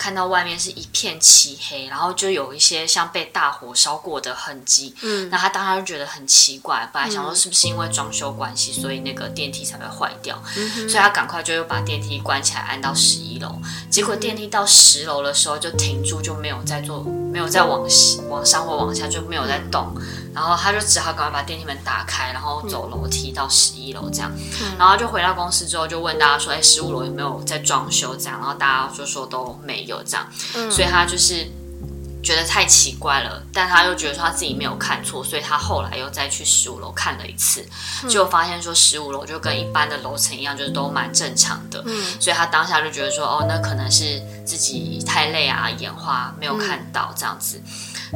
[0.01, 4.95] 看到外面是一片漆黑，然后就有一些像被大火烧过的痕迹。
[5.03, 10.41] 嗯，那他当时就觉得很奇怪，本来想说是不是因为装修关系，所以那个电梯才会坏掉。
[10.57, 13.55] 嗯哼，所以他赶快就又把电梯关起来，按到十一楼。
[13.91, 17.87] 结果电梯到十楼的时候就停住，就没有再做，没有再往
[18.27, 19.95] 往上或往下，就没有再动。
[20.33, 24.31] 然后他就只好赶快把电梯门打开，然后走楼梯到十一楼这样。
[24.61, 30.27] 嗯、然后就回到公司之后，就问大家说：“哎，十五楼有没有在装修？”这样，然后大家就说都没有这样。
[30.56, 31.47] 嗯、所以他就是
[32.23, 37.65] 觉得太奇怪了，但他又觉得说他自己没有看错，所以他后来又再去十五楼看了一次，
[38.08, 41.84] 就发现说十五楼就跟一般的楼层一样，就是都蛮正常的。
[41.88, 47.60] 嗯，所以他当下就觉得说，哦，那可能是自己太累啊，眼花没有看到这样子。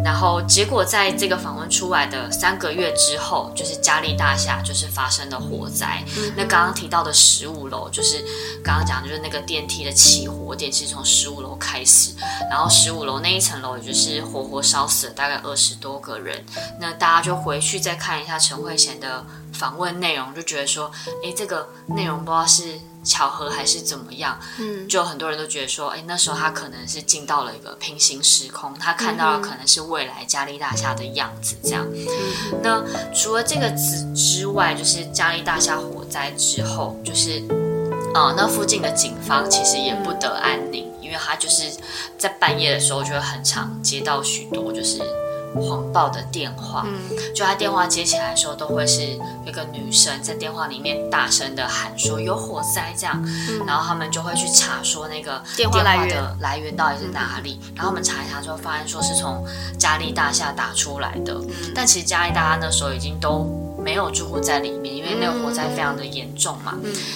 [0.03, 6.03] 然后结果在这个访问出来的三个月之后，就是嘉利大厦就是发生了火灾。
[6.17, 8.23] 嗯、那刚刚提到的十五楼，就是
[8.63, 12.11] 刚刚讲的就是那个电梯的起火点，其实从十五楼开始。
[12.49, 16.43] 然后十五楼那一层楼，也就是活活烧死了大概二十多个人。
[16.79, 20.91] 那大家就回去再看一下陈慧娴的访问内容，就觉得说，
[21.23, 22.79] 哎，这个内容不知道是。
[23.05, 24.37] 巧合还是怎么样？
[24.57, 31.85] 嗯，就很多人都觉得说，哎，那时候他可能是进到了一个平行时空，他看到了可能是未来嘉利大厦的样子，这样。
[31.93, 37.43] 嗯，那除了这个之之外，就是嘉利大厦火灾之后，就是，
[38.13, 41.71] 呃，那附近的警方其实也不得安宁，因为他就是
[42.17, 44.99] 在半夜的时候就会很常接到许多就是。
[45.61, 49.01] 谎报的电话，嗯，就他电话接起来的时候，都会是
[49.45, 59.45] 一个女生在电话里面大声的喊说有火灾这样，嗯，然后他们就会去查说那个电话的来源到底是哪里，然后我们查一查之后发现说是从
[59.77, 61.71] 嘉利大厦打出来的，嗯。
[61.73, 63.45] 但其实嘉利大厦那时候已经都
[63.77, 66.73] 没有住户在里面，因为那个火灾非常的严重嘛，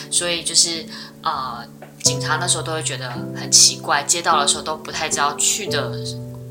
[0.10, 0.86] 所以就是
[1.24, 1.64] 呃，
[2.04, 5.92] 警察那时候都会觉得很奇怪，接到的时候都不太知道去的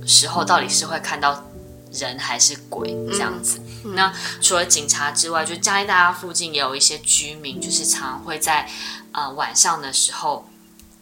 [0.07, 1.45] 时候到底是会看到。
[1.93, 3.59] 人还是鬼这样子。
[3.59, 8.69] 嗯嗯、那除了警察之外，就加利大厦附近也有一些居民，就是常常会在
[9.13, 10.49] 呃晚上的时候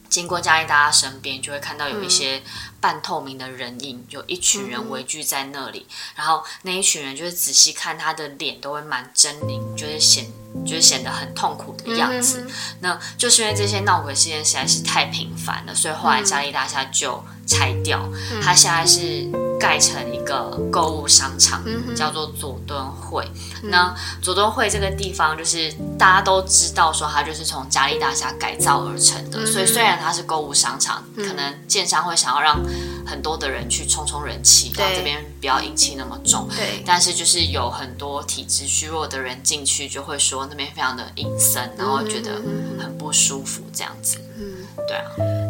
[0.09, 2.42] 经过加利大厦身边，就会看到有一些
[2.81, 5.87] 半透明的人影，有一群人围聚在那里。
[5.88, 10.27] 嗯、然后那一群人就是仔细看他的脸，都会蛮狰狞，就是显
[10.64, 12.42] 就是显得很痛苦的样子。
[12.46, 18.07] 嗯、那就是因为这些闹鬼事件实在是太频繁了，所以后来加利大厦就拆掉，
[18.42, 19.27] 它现在是。
[19.59, 21.62] 盖成一个购物商场，
[21.95, 23.25] 叫做佐敦会。
[23.62, 29.38] 嗯、那佐敦会这个地方，就是大家都知道说它就是从嘉利大厦改造而成的。
[29.40, 32.61] 嗯、所以虽然它是购物商场，嗯、可能建商会想要让
[33.07, 36.49] 很多的人去冲冲人气，让这边不要阴气那么重。
[36.55, 36.83] 对。
[36.87, 42.33] 但是就是有很多体质虚弱的人进去，就会说那边非常的阴森，然后觉得
[42.79, 44.19] 很不舒服这样子。
[44.38, 45.05] 嗯，对啊。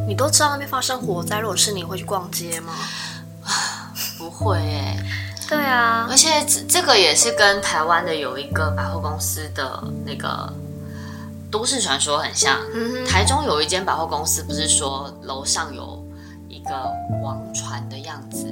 [0.08, 2.72] 你都知道那边发生火灾，如果是你会去逛街吗？
[4.38, 4.96] 不会哎，
[5.48, 10.52] 对啊，而且这这个也是跟台湾的有一个百货公司的那个
[11.50, 12.58] 都市传说很像。
[12.74, 16.04] 嗯，台中有一间百货公司，不是说楼上有
[16.48, 16.70] 一个
[17.22, 18.46] 王船的样子？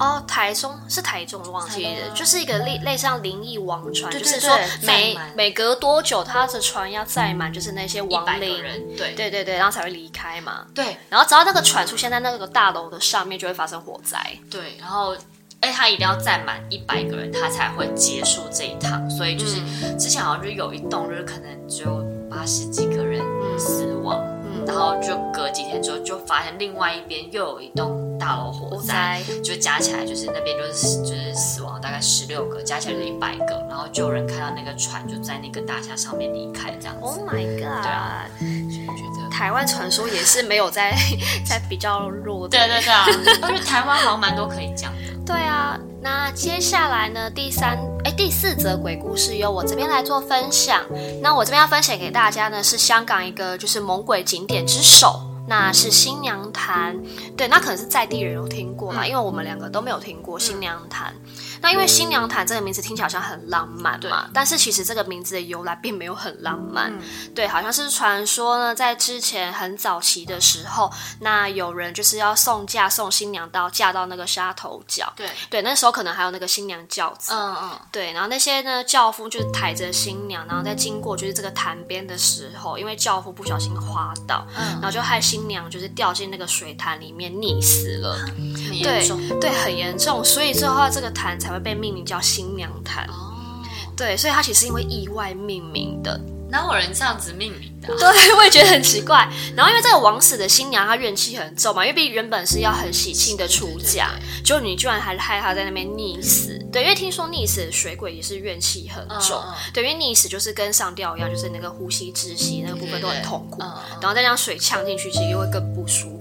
[0.00, 10.64] 哦，台中是台中，我忘记了，就是一个类类似像灵异王船，就是说每每隔多久，他的船要载满，就是那些亡灵人，对对对对，然后才会离开嘛。
[10.74, 14.18] 对，然后只要那个船出现在那个大楼的上面，就会发生火灾。
[14.50, 15.14] 对，然后
[15.60, 19.08] 哎，他一定要载满一百个人，他才会结束这一趟。
[19.10, 19.60] 所以就是
[19.98, 23.22] 之前好像就有一栋，就是可能只有八十几个人
[23.58, 28.09] 死亡，嗯然后就隔几天之后，就发现另外一边又有一栋。
[28.20, 37.00] 大楼火灾就加起来就是那边就是就是死亡大概十六个，加起来就是一百个，然后就有人看到那个船就在那个大厦上面离开这样子。
[37.00, 37.82] Oh my god！
[37.82, 40.94] 对啊，所以觉得台湾传说也是没有在
[41.48, 42.58] 在比较弱的。
[42.58, 43.06] 对对对啊，
[43.42, 44.98] 我觉得台湾好像蛮多可以讲的。
[45.24, 50.84] 对啊，那接下来呢，第三哎第四则鬼故事由我这边来做分享。
[51.22, 55.20] 那我这边要分享给大家呢是香港一个就是猛鬼景点之首。
[55.46, 56.96] 那是新娘潭，
[57.36, 61.14] 对，那可能是在地人有听过嘛，因为我们两个都没有听过新娘潭。
[61.62, 66.90] 那因为新娘潭这个名字听起来好像很浪漫嘛，但是其实这个名字的由来并没有很浪漫。
[66.90, 67.02] 嗯、
[67.34, 75.12] 对，好像是传说呢，在之前很早期的时候，那有人就是要送嫁送新娘到嫁到那个沙头角。
[75.14, 77.32] 对对，那时候可能还有那个新娘轿子。
[77.34, 77.70] 嗯嗯。
[77.92, 88.16] 对，然后那些呢轿夫就是抬着新娘，然后在经过就是这个潭边的时候，因为轿夫不小心滑倒，嗯、然后就害新娘就是掉进那个水潭里面溺死了。
[88.38, 89.06] 嗯、对
[89.40, 91.49] 对，很严重，所以最后这个潭才。
[91.50, 93.62] 才会被命名叫新娘潭哦，
[93.96, 96.20] 对，所以它其实是因为意外命名的。
[96.52, 97.86] 哪有人这样子命名的？
[97.96, 99.18] 对，我也觉得很奇怪。
[99.54, 104.10] 然后因为这个枉死的新娘，她怨气很重嘛，因为毕竟原本是要很喜庆的出嫁，
[104.44, 106.58] 结果你居然还害她在那边溺死。
[106.72, 109.40] 对，因为听说溺死的水鬼也是怨气很重。
[109.72, 113.60] 对，因为溺死就是跟上吊一样，就是那个呼吸窒息那个部分都很痛苦，
[114.00, 116.19] 然后再将水呛进去，其实又会更不舒服。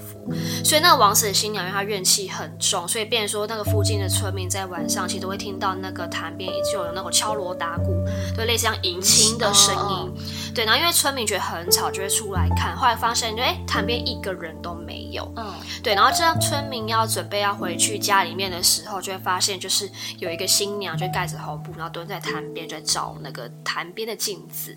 [0.63, 8.03] 所以那个王子的新娘，因为她怨气很重，所以变说那个附近的村民在晚上其实都会听到那个潭边就有那种敲锣打鼓，
[8.37, 10.11] 就，类似像迎亲的声音。
[10.53, 12.75] 对，然后因为村民觉得很吵，就会出来看。
[12.75, 15.31] 后来发现，就哎，潭边一个人都没有。
[15.35, 15.93] 嗯，对。
[15.95, 24.73] 然后这样村民要准备要回去家里面的时候，就会发现，就是有一个新娘就盖着红布，然后蹲在潭边在照那个潭边的镜子。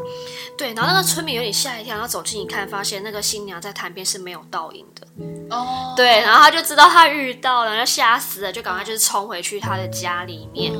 [0.56, 5.06] 对，然后那个村民有点吓一跳，然后走近一看，发现那个新娘在潭边是没有倒影的。
[5.50, 10.72] 哦，对，然后他就知道他遇到了，就吓死了，就赶快就是冲回去他的家里面。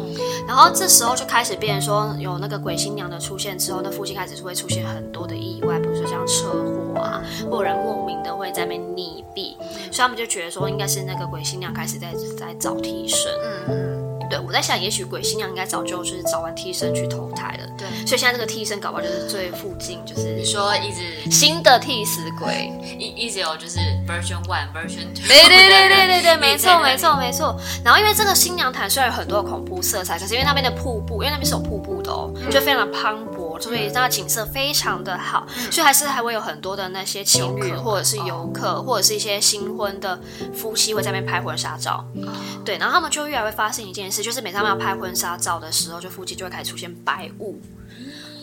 [0.47, 9.57] 然后这时候就开始变成说，有那个鬼新娘的出现之后，那附近开始是会出现很多的意外，比如说像车祸啊，或者人莫名的会在那边溺毙，
[9.91, 13.31] 所以他们就觉得说，应该是那个鬼新娘开始在在找替身。
[13.45, 14.03] 嗯嗯。
[14.31, 17.69] 对，我在想，也许鬼新娘应该早就就是找完替身去投胎了。
[17.77, 25.29] 对，所以现在这个替身搞不好就是最附近，就是你说一直新的替死鬼，一一直有就是 version one version two。
[25.29, 27.55] 对对对对对对，没错 没错没错。
[27.85, 33.32] 然后因为这个新娘潭虽然有很多恐怖色彩，可是因为那边的瀑布，因为那边是有瀑布的哦，就非常的磅礴，
[33.63, 40.21] 所以那个景色非常的好，所以还是还会有很多的那些情侣或者是游客或者是一些新婚的
[40.53, 42.05] 夫妻会在那边拍婚纱照。
[42.65, 44.23] 对，然后他们就越来越发现一件事。
[44.23, 47.61] 就是每当他们要拍婚纱照的时候，就附近就会开始出现白雾。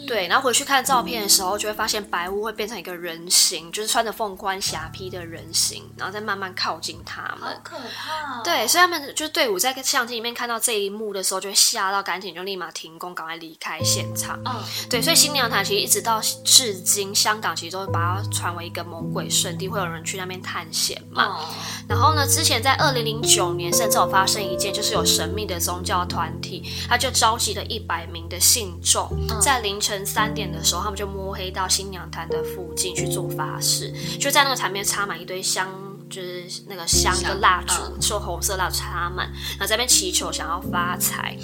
[0.09, 7.47] 对，然后回去看照片的时候，就会发现白雾会变成一个人形，就是穿着凤冠霞帔的人形，然后再慢慢靠近他们。
[7.47, 8.41] 好可怕哦！
[8.43, 14.39] 对，所以他们就是队伍在相机里面看到这一幕的时候，就会吓到，赶紧就立马停工，赶快离开现场。
[14.45, 21.37] 嗯，对，所以新娘潭其实一直到至今，香港其实都会把它传为一个魔鬼圣地，会有人去那边探险嘛。
[21.39, 29.09] 嗯、然后呢，之前在二零零九年，甚至有发生一件，就是有神秘的宗教团体，他就召集了一百名的信众，
[29.41, 30.05] 在凌晨。
[30.05, 35.67] 三点的时候，他们就摸黑到新娘潭的附近去做法事，就在那个潭边插满一堆香，
[36.09, 41.37] 就是那个香的蜡烛，说红色蜡烛插满，然后在那边祈求想要发财。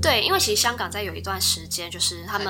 [0.00, 2.46] 对，因为其实香港在有一段时间，就是他们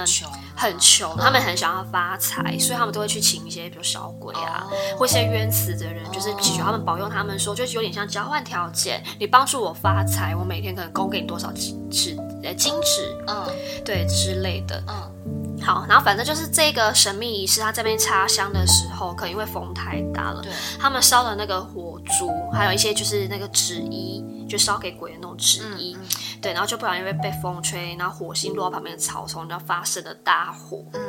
[0.57, 4.67] 很穷，很，他们很想要发财，所以他们都会去请一些比如小鬼啊，
[4.99, 13.47] 或一些冤死的人，就是祈求他们保佑他们，说就是有点像交换条件，你帮助我发财，我每天可能供给你多少金纸呃金纸，嗯，
[13.85, 15.44] 对之类的，嗯。
[15.65, 31.01] 好，然后反正就是这个神秘仪式，他这边插香的时候，可能因为风太大了，对，他们烧的那个火烛，还有一些就是那个纸衣，就烧给鬼的那种纸衣，嗯嗯、对，然后就不然因为被风吹，然后火星落到旁边的草丛，然后发生了大火，嗯，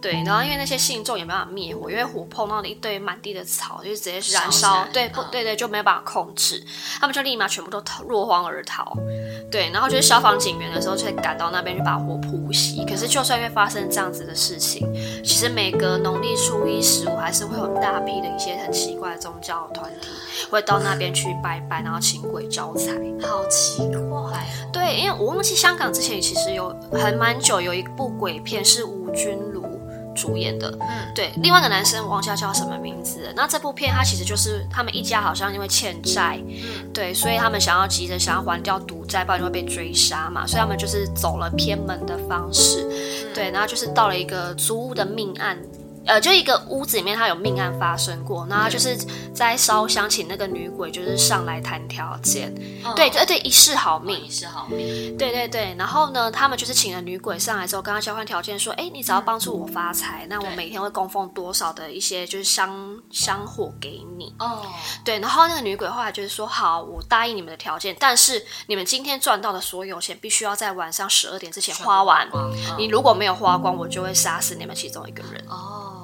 [0.00, 6.64] 对，然后因为那些信众也没办法灭火，因为火碰到了一堆满地的草，就直接燃烧，对，不，对对，就没有办法控制，
[6.98, 8.96] 他们就立马全部都逃落荒而逃。
[9.50, 12.88] 对，然后就是消防警员的时候，就会赶到那边去把火扑熄。
[12.88, 14.86] 可是，就算因为发生这样子的事情，
[15.24, 20.08] 其实每隔农历初一、十五，还是会有大批的一些很奇怪的宗教团体
[20.50, 22.92] 会到那边去拜拜，然后请鬼招财。
[23.20, 24.46] 好奇怪。
[24.72, 29.59] 对，因为我忘记香港之前其实有很蛮久有一部鬼片是吴君如
[30.20, 33.32] 主演的，嗯，对，另外一个男生忘记叫什么名字。
[33.34, 45.58] 那这部片它其实就是他们一家好像因为欠债，嗯，对，所以他们想要急着想要还掉赌债，不然就会被追杀嘛，所以他们就是走了偏门的方式，嗯，对，然后就是到了一个租屋的命案。
[46.10, 48.96] 呃，就一个屋子里面，他有命案发生过，然后他就是
[49.32, 52.52] 在烧香，请那个女鬼就是上来谈条件，
[52.84, 55.72] 嗯、对，对对，一世好命，一世好命，对对对。
[55.78, 64.34] 然后呢，他们就是请了女鬼上来之后，跟他交换条件，说，哎，你只要帮助我发财，嗯、那我每天会供奉多少的一些就是香香火给你。
[64.40, 64.66] 哦，
[65.04, 65.20] 对。
[65.20, 72.28] 然后那个女鬼后来就是说，好，我答应你们的条件，但是你们今天赚到的所有钱，必须要在晚上十二点之前花完。
[72.34, 75.44] 嗯、你如果没有花光，我就会杀死你们其中一个人。
[75.48, 75.98] 哦。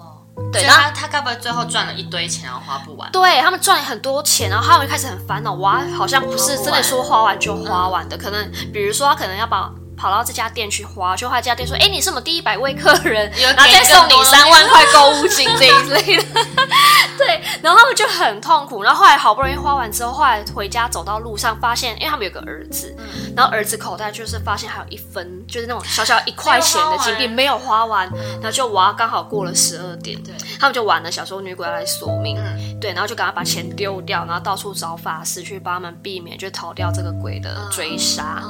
[0.53, 3.11] 对，然后他该不会最后赚了一堆钱，然后花不完？
[3.13, 9.71] 对，他们赚了很多钱，然后他们就开始很烦恼，哇，好像不是真的说花完就花完的，可能比如说他可能要把。
[9.99, 16.25] 跑到这家店去花，就花这家店说：“哎，你是我们第一百位客人，然后再送你三万块购物金这一类的。”
[17.19, 18.83] 对，然后他们就很痛苦。
[18.83, 38.43] 然后后来好不容易花完之后，后来回家走到路上，发现因为他们有个儿子，嗯、然后儿子口袋就是发现还有一分，就是那种小小一块钱的金币没有花完，然后就哇，刚好过了十二点，对，他们就完了，想说女鬼要来索命，嗯、对，然后就赶快把钱丢掉，然后到处找法师去帮他们避免，就逃掉这个鬼的追杀。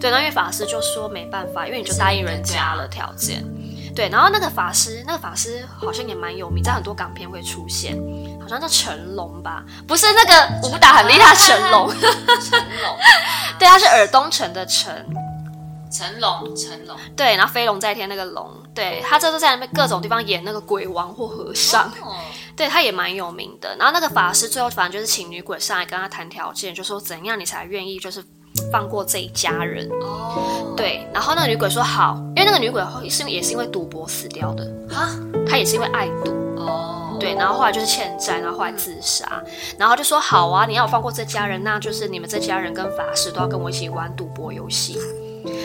[0.00, 3.44] 对，那因为法师就说没办法，因为你就答应人家了条件。
[3.98, 7.98] 对，然后那个法师，那个法师好像也蛮有名，在很多港片会出现，
[8.40, 9.64] 好像叫成龙吧？
[9.88, 12.96] 不是那个武打很厉害成龙，成龙，
[13.58, 14.94] 对，他是尔东城的城，
[15.90, 21.92] 成龙，成龙，对，然后飞龙在天那个龙，对，他这都在那边各种地方演那个鬼王或和尚，
[22.54, 23.74] 对，他也蛮有名的。
[23.78, 28.24] 然后那个法师最后反正就是请女鬼上来跟他谈条件，就说怎样你才愿意就是。
[28.70, 29.88] 放过这一家人。
[30.00, 35.08] 哦，对，然后那个女鬼说好，因为那个女鬼是也是因为赌博死掉的，哈，
[35.48, 36.32] 她也是因为爱赌。
[36.56, 39.42] 哦，对，然后后来就是欠债，然后后来自杀，
[39.78, 44.98] 然后就说好啊，你要我放过这家人，那就是你们这家人跟法师都要跟我一起玩赌博游戏。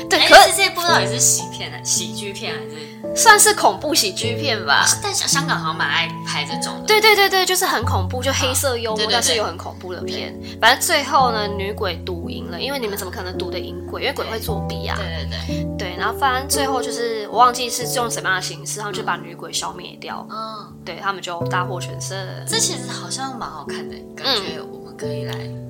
[0.10, 3.16] 对，可是这些不知道也是喜片呢喜剧片还是？
[3.16, 6.88] 算是恐怖喜剧片吧，但香香港好像蛮爱拍这种的。
[6.88, 10.34] 对对对对，就是很恐怖，就黑色幽默，但是有很恐怖的片。
[10.60, 14.02] 反正最后呢，女鬼赌赢了，因为你们怎么可能赌得赢鬼？
[14.02, 14.98] 因为鬼会作弊啊。
[14.98, 20.26] 对对对对，然后反正最后就是我忘记是用什么样的形式，他们就把女鬼消灭掉。
[20.32, 22.18] 嗯，对他们就大获全胜。
[22.48, 25.63] 这其实好像蛮好看的，感觉我们可以来。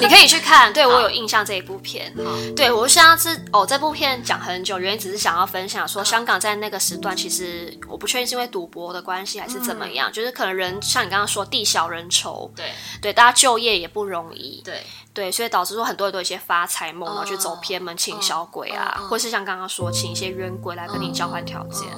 [0.00, 2.12] 你可以去看，对我有印象这一部片。
[2.16, 2.34] 好。
[2.56, 12.66] 对我上次哦，这部片讲很久，原因只是想要分享说，香港在那个时段，其实我不确定是因为赌博的关系还是怎么样，嗯、就是可能人像你刚刚说地小人稠，对。
[13.00, 14.82] 对，大家就业也不容易，对。
[15.12, 21.88] 对，所以导致说很多人都有一些发财梦，然后去走偏门，请小鬼啊，或是像刚刚说请一些冤鬼来跟你交换条件，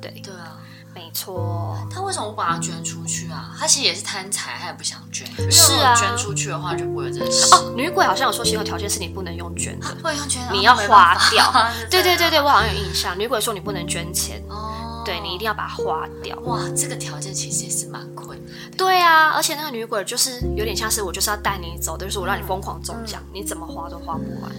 [0.00, 0.10] 对。
[0.22, 0.58] 对啊。
[0.94, 3.56] 没错，他为什么不把它捐出去啊？
[3.58, 5.26] 他其实也是贪财，他也不想捐。
[5.50, 7.54] 是啊，捐出去的话就不会有这个事。
[7.54, 11.50] 哦，女鬼好像有说，其有条件是你不能用捐的，不能用捐，你要花掉。
[11.90, 16.38] 对对对对，我好像有印象，女鬼说你不能捐钱，哦，对你一定要把它花掉。
[16.40, 18.38] 哇，这个条件其实也是蛮困。
[18.76, 24.52] 对啊，而且那个女鬼就是有点像是我就是要带你走，就是我让你疯狂中奖，你怎么花都花不完。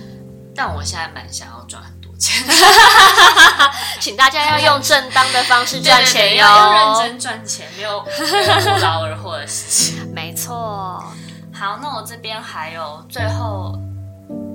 [0.55, 1.83] 但我现在蛮想要赚。
[3.99, 8.09] 请大家要用正当的方式赚钱哟，要认真赚钱，没有不
[8.81, 10.07] 劳而获的事情。
[10.13, 11.03] 没错。
[11.53, 13.79] 好，那我这边还有最后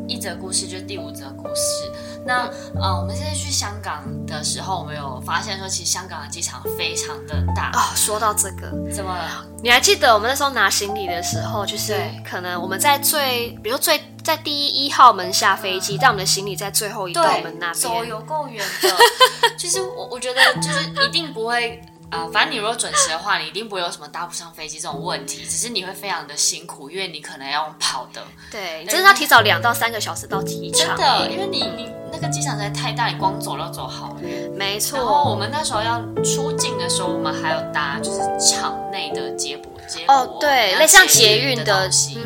[0.07, 1.91] 一则故事，就是第五则故事。
[2.29, 2.47] 那
[2.79, 7.81] 呃，我们现在去香港的时候，我们有发现说，其实香港的机场非常的大哦。
[7.97, 9.47] 说到这个，怎么了？
[9.63, 11.97] 你还记得我们那时候拿行李的时候，就是
[12.29, 18.91] 可能我们在最，比如最在第一一号门下飞机，但我们的行李在最后一道门那边，走有够远的。
[19.57, 21.83] 就是我我觉得就是一定不会。
[22.11, 28.23] 啊、呃，反正你如果准时的话，你一定不会有什么搭不上飞机这种问题，只是你会非常的辛苦，因为你可能要用跑的。
[28.51, 30.97] 对，你真的要提早两到三个小时到机场。
[30.97, 34.51] 真的，因为你你那个机场实在太大，你光走要走好远。
[34.57, 34.99] 没错。
[34.99, 42.19] 然后我们那时候要出境的时候，我们还有搭就是场内的接驳接驳哦，对，类似像捷运的东西。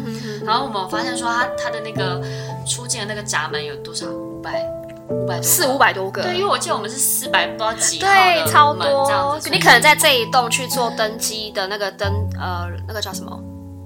[0.45, 2.23] 然后我们发现说，它它的那个
[2.65, 4.07] 出境的那个闸门有多少？
[4.07, 4.65] 五百。
[5.09, 9.39] 五百四五百多个，对，因为我记得我们是四百不知道几对，超多。
[9.51, 13.39] 你可能在这一栋去做登机的那个登呃那个叫什么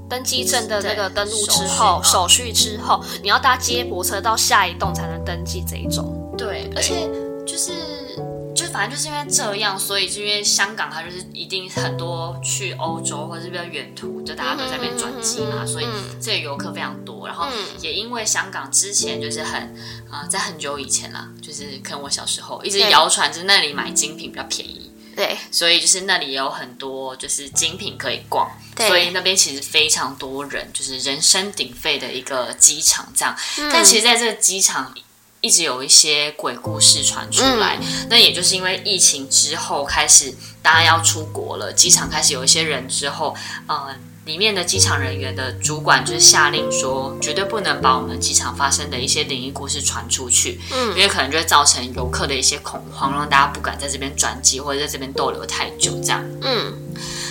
[0.08, 6.34] 登机证的那个登录之后手续之后，你要搭接驳车到下一栋才能登记这一种。
[6.36, 7.08] 对，而且
[7.46, 7.72] 就是。
[8.68, 15.86] 反正就是因为这样，所以就因为香港它就是一定很多去欧洲或者是比较远途，就大家都在那边转机嘛，所以
[16.20, 17.26] 这个游客非常多。
[17.26, 17.46] 然后
[17.80, 19.62] 也因为香港之前就是很
[20.10, 33.36] 啊、呃，在很久以前啦，就是可能我小时候一直谣传，就是那里买精品比较便宜，对，所以就是那里也有很多就是精品可以逛，对所以那边其实非常多人，就是人声鼎沸的一个机场这样。
[33.72, 34.94] 但其实在这个机场。
[35.46, 43.32] 一直有一些鬼故事传出来，嗯、那也就是因为疫情之后开始，大家要出国了，机场开始有一些人之后，
[43.68, 43.94] 呃，
[44.24, 56.74] 里面的机场人员的主管就是下令说，绝对不能把我们机场发生的一些灵异故事传出去，嗯，因为可能就会造成游客的一些恐慌，让大家不敢在这边转机或者在这边逗留太久，这样，嗯，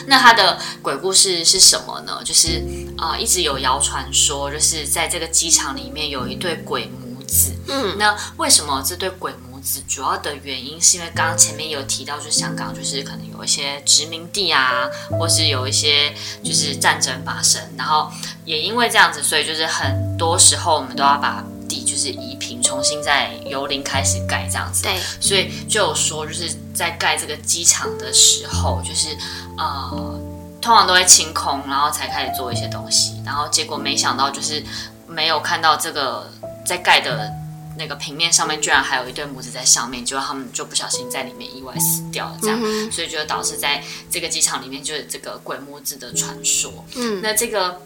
[0.07, 2.21] 那他的鬼故事是什么呢？
[2.23, 2.63] 就是
[2.97, 7.04] 啊、呃，一直有谣传说，就是在这个机场里面有一对鬼母。
[7.25, 9.81] 子，嗯，那为什么这对鬼母子？
[9.87, 16.13] 主要的原因是因为刚刚前面有提到，就是香港就是可能有一些殖民地啊，或是有一些
[16.43, 18.11] 就是战争发生，然后
[18.45, 24.83] 也因为这样子，所以就是很多时候我们都要把地就是移平，重新再由零开始盖这样子。
[24.83, 29.17] 对，所以就有说就是在盖这个机场的时候，就是
[29.57, 30.19] 呃，
[30.61, 34.63] 通常都会清空，然后才开始做一些东西，然后结果没想到就是
[35.07, 36.29] 没有看到这个。
[36.65, 37.31] 在盖的
[37.77, 46.83] 那个平面上面，居然还有一对母子在上面，结果他们就不小心在里面意外死掉了，这样，嗯、所以就导致在这个机场里面就是这个鬼母子的传说。
[46.95, 47.81] 嗯，那这个。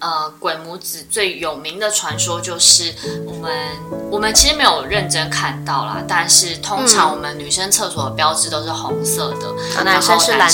[0.00, 2.94] 呃，鬼母子最有名的传说就是
[3.26, 3.52] 我们
[4.12, 10.48] 我们其实没有认真看到啦，但是通常我们女生厕所的标志都是红色的，嗯、然后男生是蓝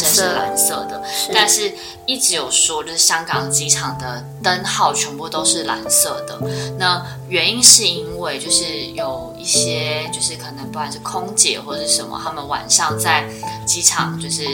[0.56, 1.74] 色的，是但是
[2.06, 6.40] 一直有说就是香港机场的灯号全部都是蓝色的。
[6.78, 8.64] 那原因是因为就是
[8.94, 13.28] 有一些就是可能不管是空姐或者是什么，他们晚上在
[13.66, 14.46] 机场就是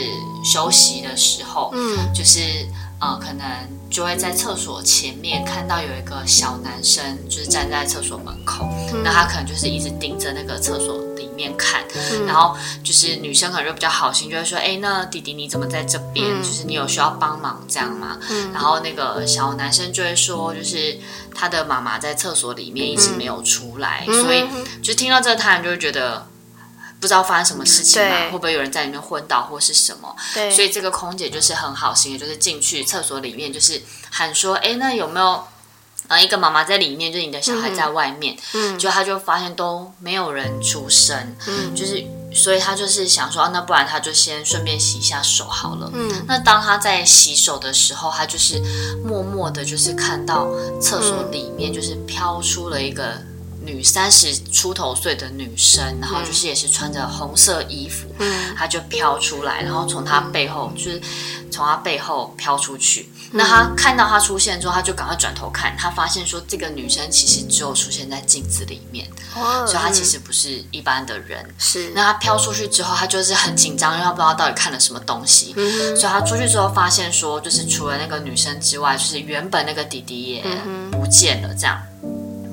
[0.43, 2.67] 休息的时候，嗯，就是
[2.99, 3.45] 呃可能。
[3.91, 16.25] 就会在厕所前面看到有一个小男生，就是站在厕所门口，嗯、那他可能就是一直盯着那个厕所里面看，嗯、然后就是女生可能就比较好心，就会说，哎，那弟弟你怎么在这边？
[16.25, 18.17] 嗯、就是你有需要帮忙这样吗？
[18.29, 20.97] 嗯、然后那个小男生就会说，就是
[21.35, 24.45] 他的妈妈在厕所里面一直没有出来，嗯、所以
[24.81, 26.25] 就听到这个，他人就会觉得。
[27.01, 28.15] 不知道发生什么事情嘛？
[28.25, 30.15] 会不会有人在里面昏倒或是什么？
[30.35, 33.81] 对，所以这个空姐就是很好心，就是进去厕所里面，就是
[34.11, 35.43] 喊说：“哎，那有没有
[36.09, 37.11] 呃一个妈妈在里面？
[37.11, 45.89] 就是你的小孩在外面。”嗯，就她就发现都没有人出声，嗯，就是所以她就是想说，啊，那不然她就先顺便洗一下手好了。
[45.95, 48.61] 嗯，那当她在洗手的时候，她就是
[49.03, 50.47] 默默的，就是看到
[50.79, 53.19] 厕所里面就是飘出了一个。
[53.63, 61.01] 女三十出头岁的女生，然后就是也是穿着红色衣服，嗯，她就飘出来，然后从她背后就是
[61.51, 63.09] 从她背后飘出去。
[63.31, 71.47] 嗯、那她看到她出现之后，她就赶快转头看，她发现说这个女生其实只有出现在镜子里面，哦、所以她其实不是一般的人。
[71.59, 75.53] 是，那她飘出去之后，她就是很紧张，因为她不知道到底看了什么东西。
[75.55, 80.43] 嗯、所以她出去之后发现说，就是除了那个女生之外，就是原本那个弟弟也
[80.91, 81.79] 不见了，这样。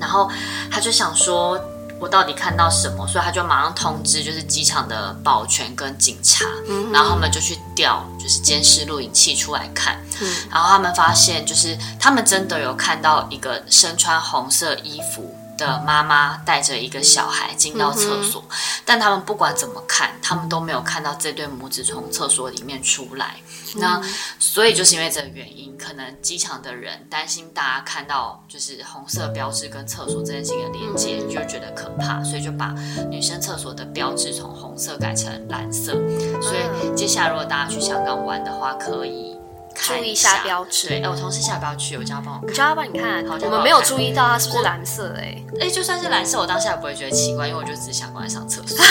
[0.00, 0.30] 然后
[0.70, 1.58] 他就想说，
[2.00, 3.06] 我到底看到什么？
[3.06, 10.00] 所以他就马上通知，就是机场的保全跟警察，嗯、然后他们就去调，就是监视录影器出来看。
[10.20, 18.56] 嗯、然后他们发现，就是他们真的有看到一个身穿红色衣服的妈妈带着一个小孩进到厕所，嗯、
[18.86, 23.34] 但他们不管怎么看，他们都没有看到这对母子从厕所里面出来。
[23.74, 24.02] 嗯、那
[24.38, 32.74] 所以就是因为这个原因，可能机场的人担心大家看到就是红色标志跟厕所这件事情的连接，就觉得可怕，所以就把
[33.10, 35.92] 女生厕所的标志从红色改成蓝色。
[36.40, 39.37] 所以接下来如果大家去香港玩的话，可以。
[39.82, 40.88] 注意一下标志。
[40.88, 42.40] 对，哎，我同事下不要去，我叫他帮我。
[42.48, 45.42] 你叫他帮你看，好我们没有注意到它是不是蓝色哎。
[45.60, 48.78] 哎，就算是蓝色，我当下也不会觉得奇怪，因为我就只是想过来上厕所。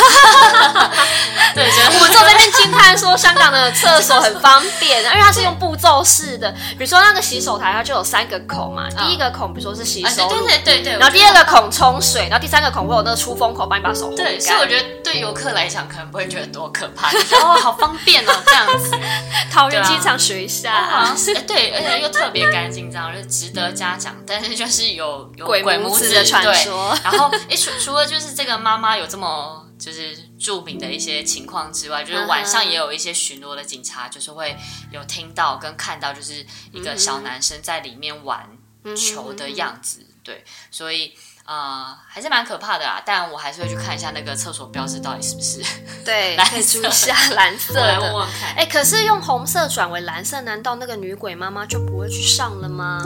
[1.54, 1.66] 对，
[1.96, 6.52] 我们坐在那边惊叹说，香港的厕所很方便，因为它是用步骤式的。
[6.78, 8.88] 比如说那个洗手台，它就有三个孔嘛。
[8.90, 10.94] 第一个孔，比如说是洗手，对对对对。
[10.94, 14.26] 然后第二个孔冲水，然后第三个孔会有那个出风口，帮你把手烘干。
[14.26, 18.92] 对，所以我觉得对游客来讲，可能不会觉得多可怕， 哦，好方便哦，这样子。
[19.52, 20.77] 桃园机场学一下。
[20.86, 24.16] 好像 是对，而且又特别干净，这样就值得嘉奖。
[24.26, 26.98] 但是就是有有鬼母子的传说。
[27.04, 34.58] 然后，诶，除除了就是这个妈妈有这么就是著名的一些情况之外，就是晚上也有一些巡逻的警察，就是会
[34.92, 38.48] 有听到跟看到，就是一个小男生在里面玩
[38.96, 40.06] 球的样子。
[40.24, 41.14] 对，所以。
[41.48, 43.02] 啊、呃，还是蛮可怕的啊！
[43.06, 45.62] 但我还是会去看一下那个厕所标志到底是不是
[46.04, 48.02] 对， 可以注意一下蓝色的。
[48.02, 48.54] 问问看。
[48.58, 53.02] 哎，可是用红色转为蓝色，难道那个女鬼妈妈就不会去上了吗？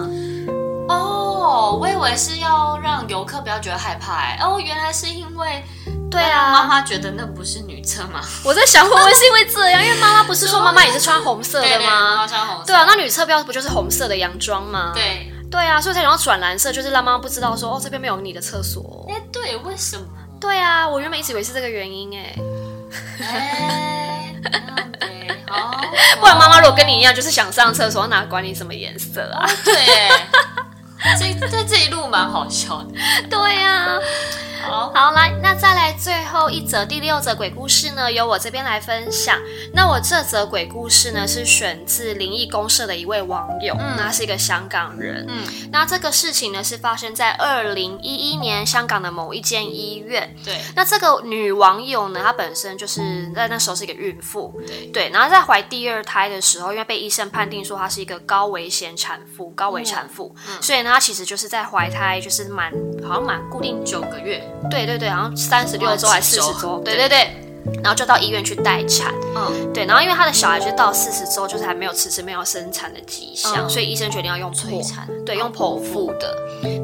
[0.89, 4.15] 哦，我以为是要让游客不要觉得害怕。
[4.15, 5.63] 哎，哦，原来是因为
[6.09, 8.21] 对啊，妈妈觉得那不是女厕吗？
[8.43, 9.83] 我在想会不会是因为这样？
[9.85, 11.69] 因为妈妈不是说妈妈也是穿红色的吗？
[11.69, 12.65] 对，对，妈妈穿红色。
[12.65, 14.93] 对啊，那女厕标不就是红色的洋装吗？
[14.95, 15.31] 对。
[15.51, 19.05] 对啊，所以才想要转蓝色，就是让妈妈不知道说哦，这边没有你的厕所。
[19.09, 20.05] 哎，对，为什么？
[20.39, 22.35] 对啊，我原本一直以为是这个原因哎。
[23.19, 24.35] 哎，
[25.47, 25.81] 好。
[26.19, 29.45] 不然妈妈如果跟你一样，就是想上厕所，哪管你什么颜色啊？
[29.65, 29.75] 对，
[31.19, 32.87] 这这这一路蛮好笑的。
[33.29, 33.99] 对呀。
[34.63, 39.35] 好，好来，那再来最后一则第六则鬼故事呢，由我这边来分享。
[39.73, 50.61] 那我这则鬼故事呢，是选自灵异公社的一位网友，嗯，那是一个香港人，嗯，那这个事情呢是发生在二零一一年香港的某一间医院，对。
[50.75, 53.01] 那这个女网友呢，她本身就是
[53.35, 55.09] 在那时候是一个孕妇，对，对。
[55.09, 62.71] 然后在怀第二胎的时候，因为被医生判定说她是一个高危险产妇，高危产妇，嗯，所以呢，她其实就是在怀胎就是满
[63.01, 64.43] 好像满固定九个月。
[64.69, 66.79] 对对对，好像三十六周还是四十周？
[66.83, 67.35] 对对对，
[67.83, 69.13] 然后就到医院去待产。
[69.35, 76.35] 嗯，对，然后因为他的小孩就到四十周，就是还没有迟迟没有生产的迹象，所以医生决定要用催产，对，用剖腹的。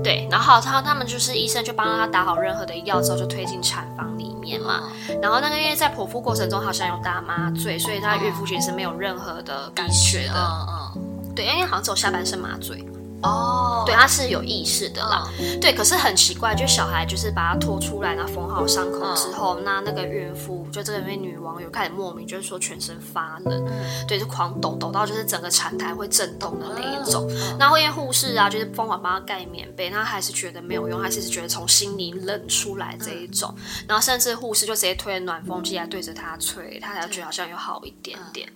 [0.03, 4.83] 对，然后他他们就是医生就帮他打好任何的药之后，就推进产房里面嘛。
[5.21, 10.33] 然后那个因为在剖腹过程中好像有打麻醉，所以他孕妇其实是没有任何的感觉的。
[10.35, 12.83] 嗯嗯，对，因为好像只有下半身麻醉。
[13.23, 15.27] 哦，对，他是有意识的啦。
[15.39, 27.27] 嗯、对，可是很奇怪，就小孩就是把他拖出来，然后缝好伤口之后，嗯、那那个孕妇就这个位女网友开始莫名就是说全身发冷，嗯、对，就狂抖抖到就是整个产台会震动的那一种。
[27.59, 33.53] 然后因为护士啊，就是疯狂帮他盖棉被，他还是觉得没有用，还是觉得从心里冷出来这一种。
[33.87, 38.47] 然后甚至护士就直接推了暖风机来对着他吹，他才觉得好像有好一点点。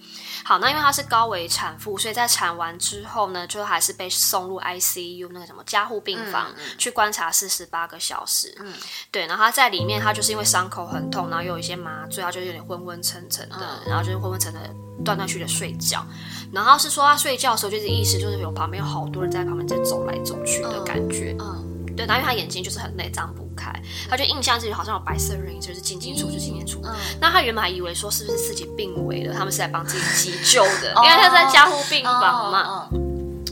[0.43, 8.55] 好，那因为她是高危产妇，所以在产完之后呢，就还是被送入 ICU 那个什么加护病房、嗯嗯、去观察四十八个小时。
[8.59, 8.74] 嗯，
[9.12, 14.70] 对，然后他在里面，他就是因为伤口很痛，然后又有一些麻醉，他就有点昏昏沉沉的，嗯、然后就是昏昏沉沉的
[15.03, 16.05] 断断续续的睡觉。
[16.51, 21.36] 然后是说他睡觉的时候，就是意识就是有旁边有好多人在旁边在走来走去的感觉。
[21.39, 21.47] 嗯。
[21.57, 23.70] 嗯对，然后因为他眼睛就是很累，张不开，
[24.09, 26.80] 他就印象自己好像有白色人影，就是进进出出，进进出。
[26.86, 26.95] 嗯。
[27.20, 32.62] 那他原本还以为说是不是自己病危了，他们是来帮自己急救的， 因为他在加护病房嘛。
[32.62, 33.01] 哦哦哦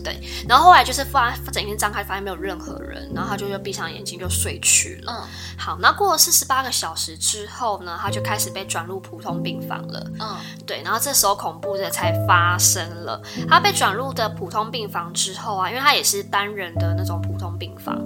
[0.03, 5.13] 对，然后后来就是发整天张开，发现没有任何人，然后他就又闭上眼睛就睡去了。
[5.13, 5.27] 嗯，
[5.57, 10.05] 好，那过了四十八个小时之后呢，他就开始被转入普通病房了。
[10.19, 13.21] 嗯，对，然后这时候恐怖的才发生了。
[13.49, 17.97] 他被转入的普通病房之后啊，因为他也是单人的那种普通病房，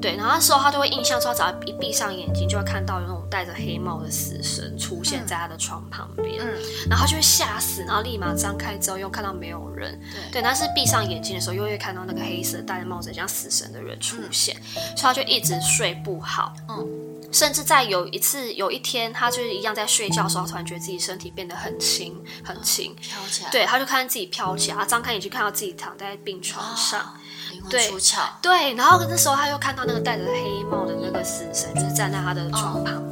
[0.00, 16.54] 对，然后那时候他就会印象说，只要一闭上眼睛，就会看到有那种戴着黑帽的死神出现在他的床旁边，嗯，然后他就会吓死，然后立马张开之后又看到没有人，对，对，但是闭上眼睛的时候，又会看到那个黑色戴着帽子像死神的人出现，嗯、所以他就一直睡不好。
[16.68, 16.86] 嗯，
[17.32, 23.50] 甚至在有一次有一天，他就是一样在睡觉的时候，突然觉得自己身体变得很轻很轻，飘、嗯、起来。
[23.50, 28.20] 对，他就看见自己飘起来，他张开眼睛看到自己躺在病床上，哦、对，灵魂出窍。
[28.42, 33.09] 对，然后那时候他又看到那个戴着黑帽的那个死神，就是站在他的床旁。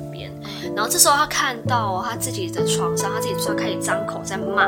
[0.69, 4.65] 哦然后这时候他看到他自己的床上，他自己突然开始张口在骂，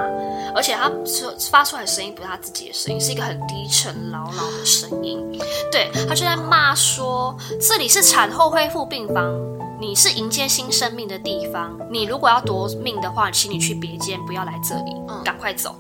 [0.55, 5.24] 而且他说发出来的声音不是他自己的声音，是一个很低沉老老的声音。
[5.70, 9.32] 对，他就在骂说：“这里是产后恢复病房，
[9.80, 11.78] 你是迎接新生命的地方。
[11.90, 14.92] 你如果要夺命的话，请你去别间，不要来这里，
[15.24, 15.74] 赶快走。”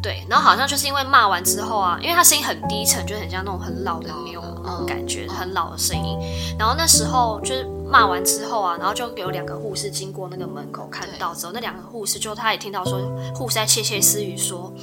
[0.00, 6.18] 对，然后好像就是因为骂完之后啊，因为他声音很低沉，就很像那种很老的牛那种感觉，很老的声音。
[6.58, 7.66] 然后那时候就是。
[7.94, 12.98] 骂完之后啊，然后就有两个护士经过那个门口看到之后，那两个护士就他也听到说
[13.36, 14.74] 护士在窃窃私语说，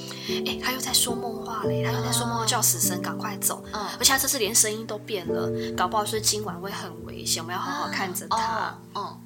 [0.47, 9.03] 哎，他又在说梦话嘞，他又在说梦话叫死神赶快走，嗯，而且他这次连声音都变了，搞不好是今晚会很危险，我们要好好看着他，嗯。
[9.03, 9.21] 嗯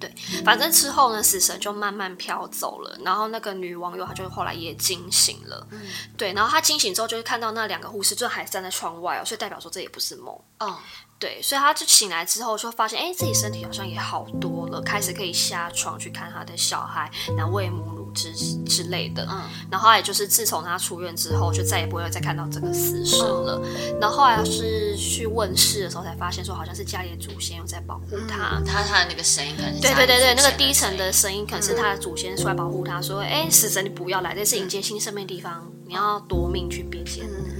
[0.00, 0.10] 对，
[0.46, 5.82] 反正之后呢，死神就慢慢飘走了，然后那个女网友她就后来也惊醒了，嗯，
[6.16, 10.74] 对，然后她惊醒之后就是看到那两个护士就还站在窗外哦，所以代表说这也不是梦，嗯，
[11.20, 18.00] 对，所以他就醒来之后就发现，哎，自己身体好像也好多了，开始可以下床去看他的小孩，然后喂母乳。
[18.12, 19.40] 之之类的，嗯，
[19.70, 23.62] 然后后来就是自从他出院之后，就再也不会再看到这个死神了。
[23.64, 28.58] 嗯、然后后来是去问世的时候，才发现说好像是家里的祖先有在保护他。
[28.58, 37.24] 嗯、他他的那个声音可能对对对对，那个低沉的声音可能是他的祖先出来保护他，说：“哎、嗯，死神你不要来，这是迎接新生命的地方，你要夺命去别间。
[37.24, 37.59] 嗯”对对对，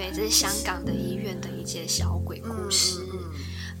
[0.00, 3.00] 对，这是香港的医院的一些小鬼故事。
[3.12, 3.30] 嗯嗯、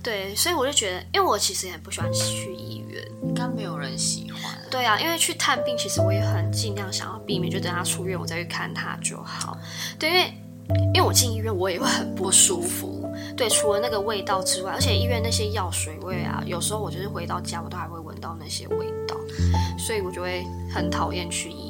[0.02, 4.42] 对，所以我就觉得，因为我其实也很不喜欢去医院，应该没有人喜欢。
[4.70, 9.56] 对啊，因为去探病，其实我也很尽量想要避免，就等他出院我再去看他就好。
[9.98, 10.34] 对，因为
[10.92, 13.10] 因为我进医院我也会很不舒服。
[13.34, 19.16] 对，除了那个味道之外，而且医院那些药水味啊，有时候我就是回到家我都还会闻到那些味道，
[19.78, 21.69] 所以我就会很讨厌去医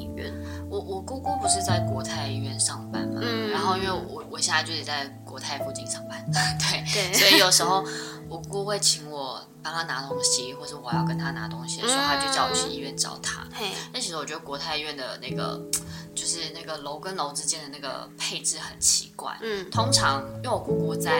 [0.71, 6.25] 我我姑姑不是在国泰医院上班嘛，嗯，然后因为我我现在就是在国泰附近上班，
[6.57, 7.83] 对对，所以有时候。
[8.31, 13.45] 我姑会请我帮她拿东西，或者我要跟她拿东西的时候，他就叫我去医院找她。
[13.91, 15.61] 那其实我觉得国泰医院的那个，
[16.15, 19.37] 就是那个楼跟楼之间的那个配置很奇怪。
[19.41, 21.11] 嗯，通常因为我姑姑在，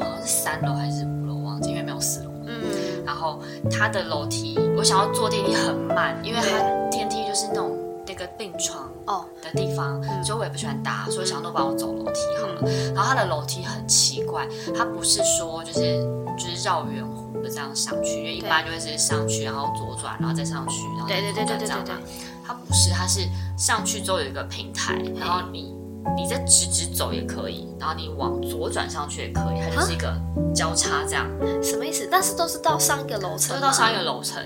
[0.00, 2.32] 好像是三楼还是五楼，忘记，因为没有四楼。
[2.46, 6.73] 嗯，然后她的楼梯，我想要坐电梯很慢，因为他电梯就是
[8.14, 8.24] 那种。
[8.24, 12.60] 那个病床哦的地方，嗯、所以我也不喜欢搭，所以想都帮我走楼梯好了。
[12.64, 16.00] 嗯、然后它的楼梯很奇怪，它不是说就是
[16.38, 22.06] 就是绕圆弧的这样上去，因为一般就会是上去，然后左转，然后再上去，然后再左转这样嘛。
[22.46, 23.22] 它不是，它是
[23.58, 25.74] 上去之后有一个平台，然后你
[26.16, 30.14] 你再直直走也可以，然后你往左转上去也可以，它就是一个
[30.54, 31.26] 交叉这样。
[31.60, 32.08] 什么意思？
[32.08, 34.40] 但是都是到上一个楼层，都到上一个楼层。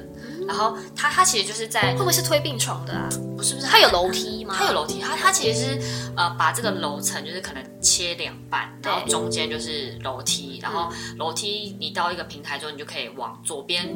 [0.48, 3.06] 然后它它其实就是在会不会是推病床的啊？
[3.36, 4.54] 不是不是，它有楼梯吗？
[4.58, 5.80] 它有楼梯，它它其实是
[6.16, 13.86] 呃把这个楼层就是可能切两半，然后中间就是楼梯，然后楼梯你到一个平台之后，你就可以往左边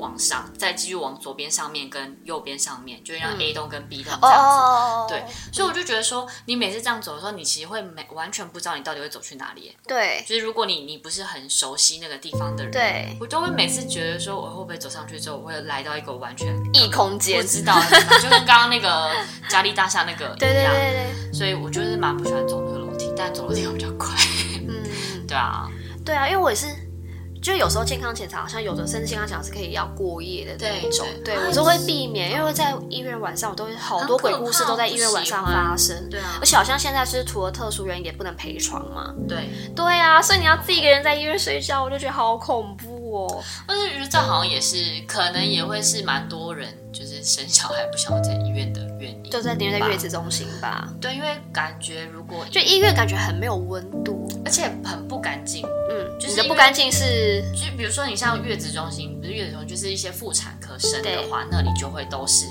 [0.00, 4.58] 往上，再继续往左边上面跟右边上面，就会让 A 栋跟 B 栋这样子。
[4.58, 9.76] 哦，对，所以我就觉得说，你每次这样走的时候，你其实会没完全不知道你到底会走去哪里。
[9.86, 17.78] 对，就是如果你你不是很熟悉那个地方的人，对，我都会每次觉得说，我会不会走上去之后，我会来到一个完全异空间，我知道，
[18.22, 19.14] 就跟刚刚那个
[19.48, 20.38] 嘉利大厦那个一样。
[20.38, 21.32] 对对对对。
[21.32, 24.14] 所以我就是蛮不喜欢走那个楼梯，但走楼梯会比较快。
[24.68, 24.82] 嗯，
[25.28, 25.68] 对啊，
[26.04, 26.66] 对啊，因为我也是。
[27.42, 43.42] 就有时候健康检查，好像有的甚至健康检查是可以要过夜的那种，对，我就会避免，因为在医院晚上，我都会好多鬼故事都在医院晚上发生，对啊，而且好像现在是除了特殊原因也不能陪床嘛，对，对啊，所以你要自己一个人在医院睡觉，我就觉得好恐怖哦。
[43.66, 44.76] 但是觉得这好像也是
[45.06, 57.40] 可能也会是蛮多人就是生小孩不想要在医院的原因，就在宁愿在月子中心吧，对，因为感觉如果就医院感觉很没有温度，而且很不干净，嗯，就是不干净是。
[57.52, 62.46] 就比如说，你像月子中心，不是月子中心，就是一些妇产科生的话，那里就会都是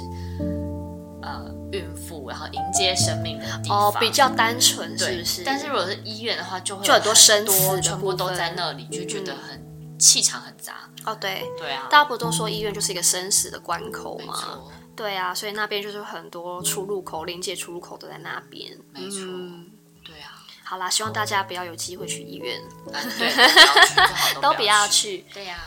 [1.21, 5.43] 呃孕妇，然后迎接生命的地方，哦，比较单纯，是不是？
[5.43, 9.61] 但是如果是医院的话，就会就很多生死，全部都在那里，就觉得很
[9.99, 10.89] 气场很杂。
[11.05, 14.33] 哦，对，对啊，大家不都说医院就是一个生死的关口吗？
[14.95, 18.71] 对啊，所以那边就是很多出入口，临界出入口都在那边。
[18.93, 19.19] 没错。
[20.69, 22.61] 好啦，希望大家不要有机会去医院，
[23.17, 23.33] 对，
[24.39, 25.25] 都不要去。
[25.33, 25.65] 对呀。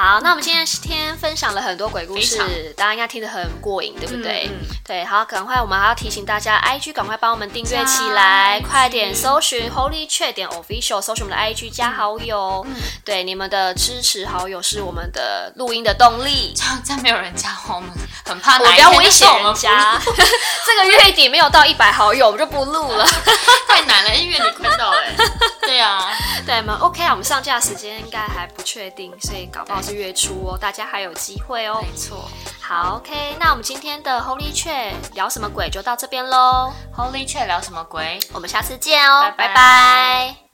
[0.00, 4.48] 好，那我们今天天分享了很多鬼故事，大家应该听得很过瘾，对不对？
[4.48, 12.64] 嗯嗯、对，好，赶快，我们还要提醒大家，IG 赶快帮我们订阅起来，快点搜寻 Holy Chat 点 Official，搜寻我们的 IG 加好友。
[12.68, 16.54] 嗯、对，你们的支持好友是我们的录音的动力。
[16.54, 17.90] 这样，这样没有人加我们，
[18.24, 18.56] 很怕。
[18.60, 19.98] 我不要威胁人家，
[20.64, 23.04] 这个月底没有到一百好友，我们就不录了，
[23.66, 25.12] 太难了，因为你快到哎。
[25.68, 29.82] 对啊，对吗？OK 啊，我们上架时间应该还不确定，所以搞不好。
[29.92, 31.80] 月初哦，大家还有机会哦。
[31.82, 32.28] 没错，
[32.60, 36.72] 好，OK，那我们今天的 Holy Chat 聊什么鬼就到这边喽。
[36.96, 38.18] Holy Chat 聊什么鬼？
[38.32, 39.48] 我们下次见哦，拜拜。
[39.48, 40.47] 拜拜。